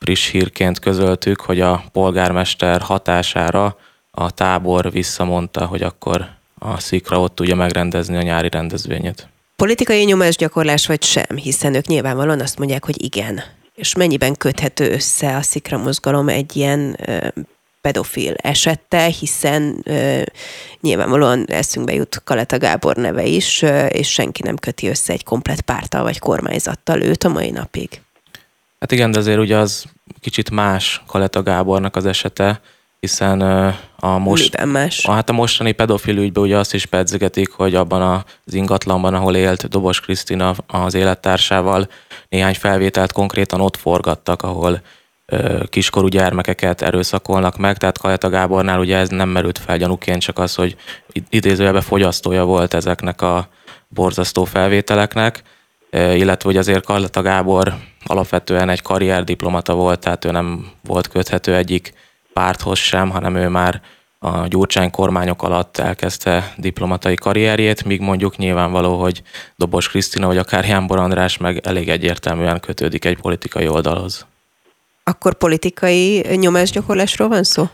[0.00, 3.76] friss hírként közöltük, hogy a polgármester hatására
[4.10, 9.28] a tábor visszamondta, hogy akkor a szikra ott tudja megrendezni a nyári rendezvényet.
[9.56, 13.42] Politikai nyomásgyakorlás vagy sem, hiszen ők nyilvánvalóan azt mondják, hogy igen.
[13.74, 16.96] És mennyiben köthető össze a szikra mozgalom egy ilyen
[17.80, 20.22] pedofil esette, hiszen ö,
[20.80, 25.60] nyilvánvalóan eszünkbe jut Kaleta Gábor neve is, ö, és senki nem köti össze egy komplet
[25.60, 28.00] pártal vagy kormányzattal őt a mai napig.
[28.80, 29.84] Hát igen, de azért ugye az
[30.20, 32.60] kicsit más Kaleta Gábornak az esete,
[33.00, 33.40] hiszen
[33.96, 34.54] a, most?
[35.06, 39.36] A, hát a mostani pedofil ügyben ugye azt is pedzegetik, hogy abban az ingatlanban, ahol
[39.36, 41.88] élt Dobos Krisztina az élettársával,
[42.28, 44.82] néhány felvételt konkrétan ott forgattak, ahol
[45.68, 50.54] kiskorú gyermekeket erőszakolnak meg, tehát Kaleta Gábornál ugye ez nem merült fel gyanúként, csak az,
[50.54, 50.76] hogy
[51.28, 53.48] idézőjelben fogyasztója volt ezeknek a
[53.88, 55.42] borzasztó felvételeknek,
[55.92, 57.74] illetve hogy azért Kaleta Gábor
[58.04, 61.92] alapvetően egy karrierdiplomata volt, tehát ő nem volt köthető egyik
[62.32, 63.80] párthoz sem, hanem ő már
[64.18, 69.22] a Gyurcsány kormányok alatt elkezdte diplomatai karrierjét, míg mondjuk nyilvánvaló, hogy
[69.56, 74.26] Dobos Krisztina vagy akár Jánbor András meg elég egyértelműen kötődik egy politikai oldalhoz.
[75.04, 77.68] Akkor politikai nyomásgyakorlásról van szó?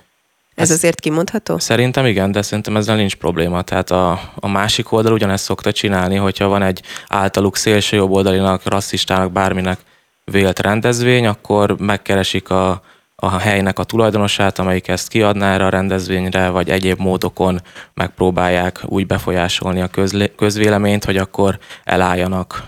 [0.57, 1.59] Ez, Ez azért kimondható?
[1.59, 3.63] Szerintem igen, de szerintem ezzel nincs probléma.
[3.63, 9.33] Tehát a, a másik oldal ugyanezt szokta csinálni, hogyha van egy általuk szélső oldalinak, rasszistának,
[9.33, 9.79] bárminek
[10.25, 12.83] vélt rendezvény, akkor megkeresik a,
[13.23, 17.63] a helynek a tulajdonosát, amelyik ezt kiadná erre a rendezvényre, vagy egyéb módokon
[17.95, 19.91] megpróbálják úgy befolyásolni a
[20.37, 22.65] közvéleményt, hogy akkor elálljanak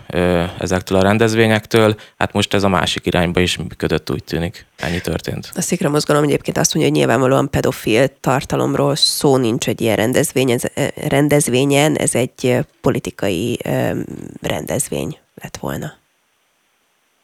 [0.59, 1.97] ezektől a rendezvényektől.
[2.19, 4.67] Hát most ez a másik irányba is működött, úgy tűnik.
[4.77, 5.51] Ennyi történt.
[5.55, 10.51] A Szikra mozgalom egyébként azt mondja, hogy nyilvánvalóan pedofil tartalomról szó nincs egy ilyen rendezvény,
[10.51, 10.63] ez,
[11.09, 13.59] rendezvényen, ez egy politikai
[14.41, 15.93] rendezvény lett volna.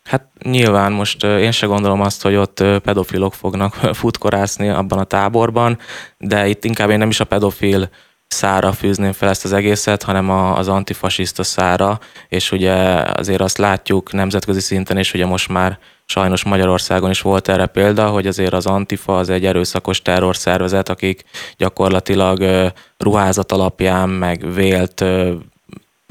[0.09, 5.79] Hát nyilván most én se gondolom azt, hogy ott pedofilok fognak futkorászni abban a táborban,
[6.19, 7.89] de itt inkább én nem is a pedofil
[8.27, 12.75] szára fűzném fel ezt az egészet, hanem az antifasiszta szára, és ugye
[13.17, 18.09] azért azt látjuk nemzetközi szinten is, ugye most már sajnos Magyarországon is volt erre példa,
[18.09, 21.25] hogy azért az Antifa az egy erőszakos terrorszervezet, akik
[21.57, 25.05] gyakorlatilag ruházat alapján, meg vélt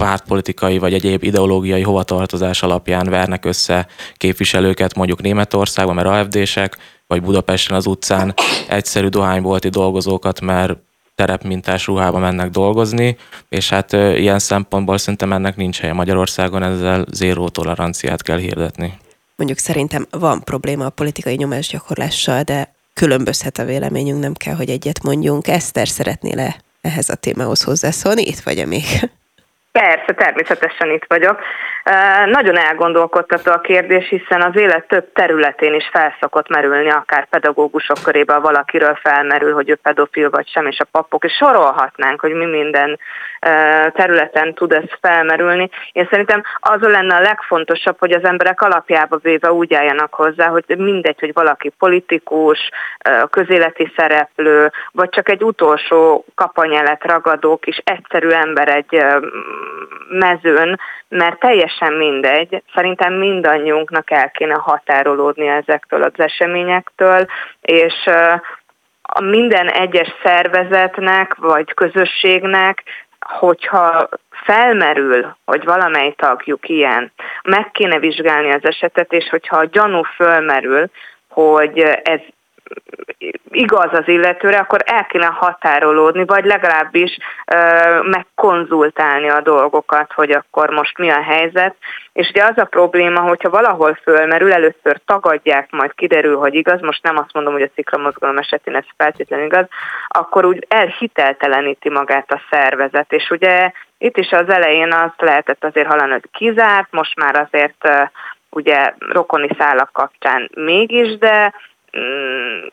[0.04, 3.88] pártpolitikai vagy egyéb ideológiai hovatartozás alapján vernek össze
[4.18, 8.34] képviselőket mondjuk Németországban, mert AFD-sek, vagy Budapesten az utcán
[8.68, 10.78] egyszerű dohánybolti dolgozókat, mert
[11.16, 13.18] terepmintás ruhába mennek dolgozni,
[13.50, 18.98] és hát ilyen szempontból szerintem ennek nincs helye Magyarországon, ezzel zéró toleranciát kell hirdetni.
[19.36, 25.04] Mondjuk szerintem van probléma a politikai nyomásgyakorlással, de különbözhet a véleményünk, nem kell, hogy egyet
[25.04, 25.48] mondjunk.
[25.48, 28.22] Eszter, szeretnél-e ehhez a témához hozzászólni?
[28.22, 28.84] Itt vagy még?
[29.80, 31.40] Persze, természetesen itt vagyok.
[32.26, 38.42] Nagyon elgondolkodtató a kérdés, hiszen az élet több területén is felszokott merülni, akár pedagógusok körében
[38.42, 43.00] valakiről felmerül, hogy ő pedofil vagy sem, és a papok, és sorolhatnánk, hogy mi minden
[43.94, 45.70] területen tud ez felmerülni.
[45.92, 50.64] Én szerintem az lenne a legfontosabb, hogy az emberek alapjába véve úgy álljanak hozzá, hogy
[50.78, 52.60] mindegy, hogy valaki politikus,
[53.30, 59.06] közéleti szereplő, vagy csak egy utolsó kapanyelet ragadók és egyszerű ember egy
[60.10, 62.64] mezőn, mert teljesen mindegy.
[62.74, 67.26] Szerintem mindannyiunknak el kéne határolódni ezektől az eseményektől,
[67.62, 68.10] és
[69.02, 72.84] a minden egyes szervezetnek vagy közösségnek
[73.28, 77.12] hogyha felmerül, hogy valamely tagjuk ilyen,
[77.44, 80.90] meg kéne vizsgálni az esetet, és hogyha a gyanú fölmerül,
[81.30, 82.20] hogy ez
[83.52, 90.70] igaz az illetőre, akkor el kéne határolódni, vagy legalábbis ö, megkonzultálni a dolgokat, hogy akkor
[90.70, 91.76] most mi a helyzet.
[92.14, 97.04] És ugye az a probléma, hogyha valahol fölmerül, először tagadják, majd kiderül, hogy igaz, most
[97.04, 99.66] nem azt mondom, hogy a sziklamozgalom esetén ez feltétlenül igaz,
[100.08, 103.14] akkor úgy elhitelteleníti magát a szervezet.
[103.14, 108.12] És ugye itt is az elején azt lehetett azért hallani, hogy kizárt, most már azért
[108.50, 111.54] ugye rokoni szálak kapcsán mégis, de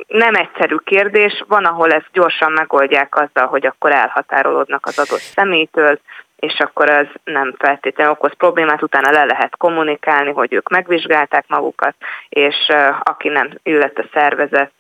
[0.07, 6.01] nem egyszerű kérdés, van, ahol ezt gyorsan megoldják azzal, hogy akkor elhatárolódnak az adott személytől,
[6.37, 11.95] és akkor az nem feltétlenül okoz problémát, utána le lehet kommunikálni, hogy ők megvizsgálták magukat,
[12.29, 12.57] és
[13.03, 14.73] aki nem illet a szervezet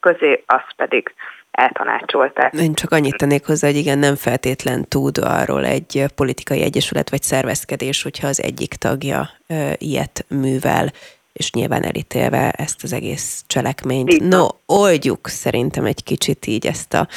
[0.00, 1.14] közé, az pedig
[1.50, 2.52] eltanácsolták.
[2.52, 7.22] Én csak annyit tennék hozzá, hogy igen, nem feltétlen tud arról egy politikai egyesület vagy
[7.22, 9.28] szervezkedés, hogyha az egyik tagja
[9.76, 10.86] ilyet művel
[11.32, 14.28] és nyilván elítélve ezt az egész cselekményt.
[14.28, 17.08] No, oldjuk szerintem egy kicsit így ezt a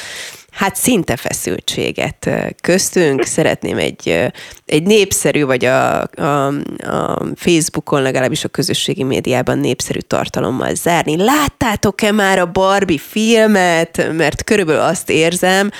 [0.50, 3.24] hát szinte feszültséget köztünk.
[3.24, 4.32] Szeretném egy,
[4.66, 6.46] egy népszerű, vagy a, a,
[6.78, 11.16] a Facebookon, legalábbis a közösségi médiában népszerű tartalommal zárni.
[11.16, 14.12] Láttátok-e már a Barbie filmet?
[14.12, 15.70] Mert körülbelül azt érzem,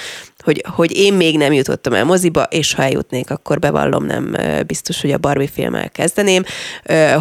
[0.45, 5.01] hogy, hogy én még nem jutottam el moziba, és ha eljutnék, akkor bevallom, nem biztos,
[5.01, 6.43] hogy a Barbie filmmel kezdeném,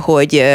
[0.01, 0.45] hogy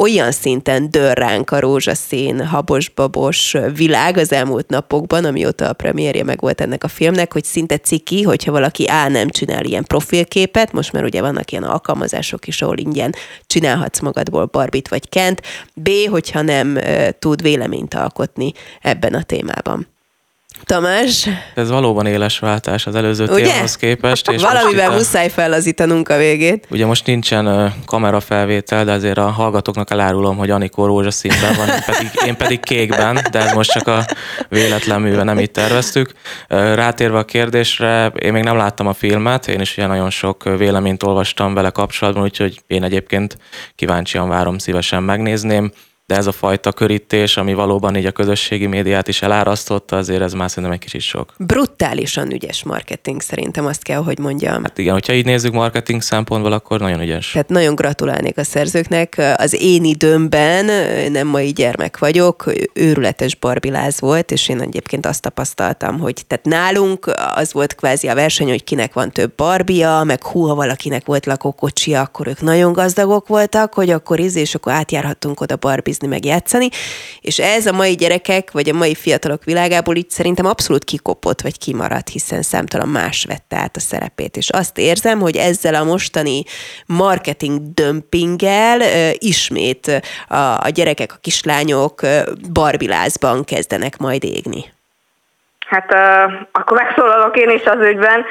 [0.00, 6.40] olyan szinten dör ránk a rózsaszín, habos-babos világ az elmúlt napokban, amióta a premierje meg
[6.40, 10.92] volt ennek a filmnek, hogy szinte ciki, hogyha valaki A nem csinál ilyen profilképet, most
[10.92, 13.14] már ugye vannak ilyen alkalmazások is, ahol ingyen
[13.46, 15.42] csinálhatsz magadból Barbit vagy Kent,
[15.74, 16.78] B, hogyha nem
[17.18, 19.86] tud véleményt alkotni ebben a témában.
[20.64, 21.28] Tamás?
[21.54, 23.44] Ez valóban éles váltás az előző ugye?
[23.44, 24.30] témához képest.
[24.30, 26.66] És Valamivel muszáj fellazítanunk a végét.
[26.70, 32.10] Ugye most nincsen kamerafelvétel, de azért a hallgatóknak elárulom, hogy Anikó rózsaszínben van, én pedig,
[32.26, 34.04] én pedig kékben, de ez most csak a
[34.48, 36.12] véletlen műve, nem így terveztük.
[36.48, 41.02] Rátérve a kérdésre, én még nem láttam a filmet, én is ugye nagyon sok véleményt
[41.02, 43.36] olvastam vele kapcsolatban, úgyhogy én egyébként
[43.74, 45.72] kíváncsian várom, szívesen megnézném
[46.10, 50.32] de ez a fajta körítés, ami valóban így a közösségi médiát is elárasztotta, azért ez
[50.32, 51.32] már szerintem egy kicsit sok.
[51.38, 54.62] Brutálisan ügyes marketing szerintem, azt kell, hogy mondjam.
[54.62, 57.30] Hát igen, hogyha így nézzük marketing szempontból, akkor nagyon ügyes.
[57.30, 59.34] Tehát nagyon gratulálnék a szerzőknek.
[59.36, 60.64] Az én időmben,
[61.12, 67.14] nem mai gyermek vagyok, őrületes barbiláz volt, és én egyébként azt tapasztaltam, hogy tehát nálunk
[67.34, 71.26] az volt kvázi a verseny, hogy kinek van több barbia, meg hú, ha valakinek volt
[71.26, 76.28] lakókocsia, akkor ők nagyon gazdagok voltak, hogy akkor íz, és akkor átjárhattunk oda barbiz nézni,
[76.28, 76.42] meg
[77.20, 81.58] és ez a mai gyerekek, vagy a mai fiatalok világából így szerintem abszolút kikopott, vagy
[81.58, 86.42] kimaradt, hiszen számtalan más vette át a szerepét, és azt érzem, hogy ezzel a mostani
[86.86, 88.80] marketing dömpinggel
[89.18, 92.00] ismét a, a gyerekek, a kislányok
[92.52, 94.64] barbilázban kezdenek majd égni.
[95.70, 96.76] Hát uh, akkor
[97.30, 98.24] megszólalok én is az ügyben.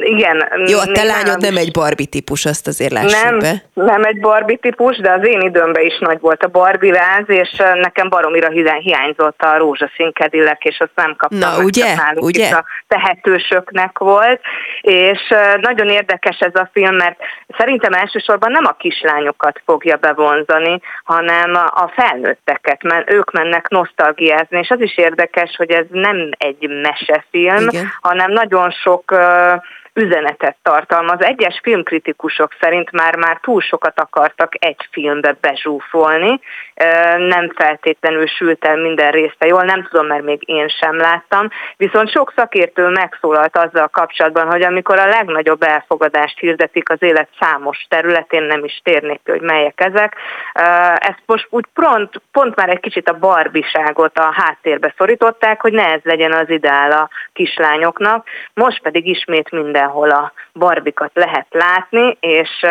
[0.00, 0.44] Igen.
[0.66, 3.62] Jó, a te lányod nem egy Barbie típus, azt azért lássuk nem, be.
[3.74, 7.50] Nem egy Barbie típus, de az én időmben is nagy volt a Barbie láz, és
[7.74, 11.38] nekem baromira hiányzott a rózsaszín kedillek, és azt nem kaptam.
[11.38, 11.94] Na, ugye?
[12.14, 12.48] ugye?
[12.48, 14.40] a tehetősöknek volt,
[14.80, 17.18] és nagyon érdekes ez a film, mert
[17.58, 24.68] szerintem elsősorban nem a kislányokat fogja bevonzani, hanem a felnőtteket, mert ők mennek nosztalgiázni, és
[24.68, 27.92] az is érdekes, hogy ez nem egy mesefilm, Igen.
[28.00, 29.14] hanem nagyon sok
[29.96, 31.24] üzenetet tartalmaz.
[31.24, 36.40] Egyes filmkritikusok szerint már-már túl sokat akartak egy filmbe bezsúfolni,
[37.16, 42.10] nem feltétlenül sült el minden része jól, nem tudom, mert még én sem láttam, viszont
[42.10, 48.42] sok szakértő megszólalt azzal kapcsolatban, hogy amikor a legnagyobb elfogadást hirdetik az élet számos területén,
[48.42, 50.16] nem is térnék ki, hogy melyek ezek,
[50.94, 55.92] ezt most úgy pont, pont már egy kicsit a barbiságot a háttérbe szorították, hogy ne
[55.92, 59.50] ez legyen az ideál a kislányoknak, most pedig ismét
[59.86, 62.66] mindenhol a barbikat lehet látni, és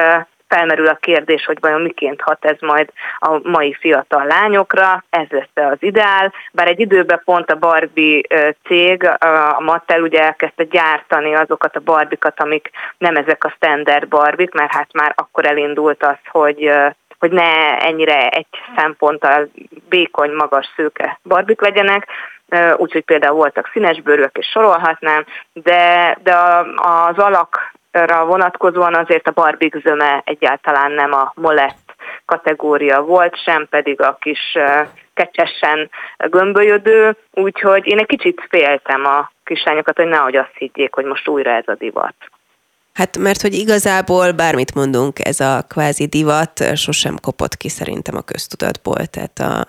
[0.47, 2.89] felmerül a kérdés, hogy vajon miként hat ez majd
[3.19, 6.33] a mai fiatal lányokra, ez lesz az ideál.
[6.51, 8.21] Bár egy időben pont a Barbie
[8.67, 9.03] cég,
[9.57, 14.73] a Mattel ugye elkezdte gyártani azokat a barbikat, amik nem ezek a standard barbik, mert
[14.73, 16.71] hát már akkor elindult az, hogy
[17.19, 18.47] hogy ne ennyire egy
[18.77, 19.49] szemponttal
[19.89, 22.07] békony, magas, szőke barbik legyenek,
[22.77, 26.35] úgyhogy például voltak színes bőrök, és sorolhatnám, de, de
[26.75, 34.01] az alakra vonatkozóan azért a barbik zöme egyáltalán nem a molett kategória volt, sem pedig
[34.01, 34.57] a kis
[35.13, 41.27] kecsesen gömbölyödő, úgyhogy én egy kicsit féltem a kislányokat, hogy nehogy azt higgyék, hogy most
[41.27, 42.15] újra ez a divat.
[42.93, 48.21] Hát mert hogy igazából bármit mondunk, ez a kvázi divat sosem kopott ki szerintem a
[48.21, 49.05] köztudatból.
[49.05, 49.67] Tehát a,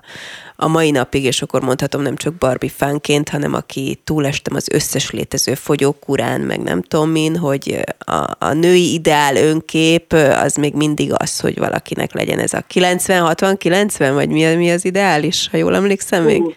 [0.57, 5.11] a mai napig, és akkor mondhatom nem csak Barbie fánként, hanem aki túlestem az összes
[5.11, 11.13] létező fogyókúrán, meg nem tudom min, hogy a, a női ideál önkép az még mindig
[11.17, 16.25] az, hogy valakinek legyen ez a 90-60-90, vagy mi, mi az ideális, ha jól emlékszem
[16.25, 16.43] még?
[16.43, 16.53] Uh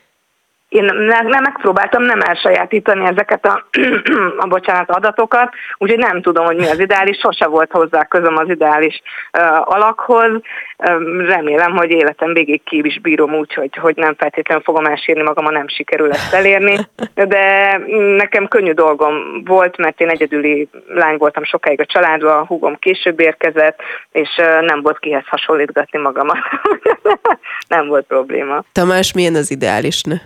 [0.70, 3.68] én nem, megpróbáltam nem elsajátítani ezeket a,
[4.44, 8.50] a bocsánat, adatokat, úgyhogy nem tudom, hogy mi az ideális, sose volt hozzá közöm az
[8.50, 9.02] ideális
[9.38, 10.32] uh, alakhoz.
[10.90, 15.24] Um, remélem, hogy életem végig ki is bírom úgy, hogy, hogy nem feltétlenül fogom elsírni
[15.24, 16.78] magam, ha nem sikerül ezt elérni.
[17.14, 17.78] De
[18.16, 23.20] nekem könnyű dolgom volt, mert én egyedüli lány voltam sokáig a családban, a húgom később
[23.20, 23.80] érkezett,
[24.12, 26.38] és uh, nem volt kihez hasonlítgatni magamat.
[27.68, 28.64] nem volt probléma.
[28.72, 30.22] Tamás, milyen az ideális nő?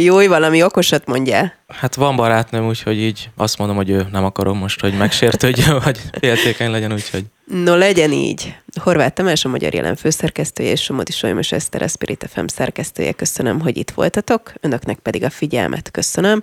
[0.00, 1.52] Jó, valami okosat mondja.
[1.68, 5.98] Hát van barátnőm, úgyhogy így azt mondom, hogy ő nem akarom most, hogy megsértődjön, vagy
[6.20, 7.24] féltékeny legyen, úgyhogy...
[7.44, 8.54] No, legyen így.
[8.80, 13.12] Horváth Tamás, a Magyar Jelen főszerkesztője, és Somodi Solymos Eszter, a Spirit FM szerkesztője.
[13.12, 16.40] Köszönöm, hogy itt voltatok, önöknek pedig a figyelmet köszönöm,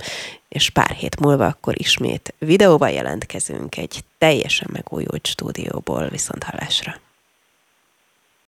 [0.50, 7.05] és pár hét múlva akkor ismét videóval jelentkezünk egy teljesen megújult stúdióból, viszont hallásra.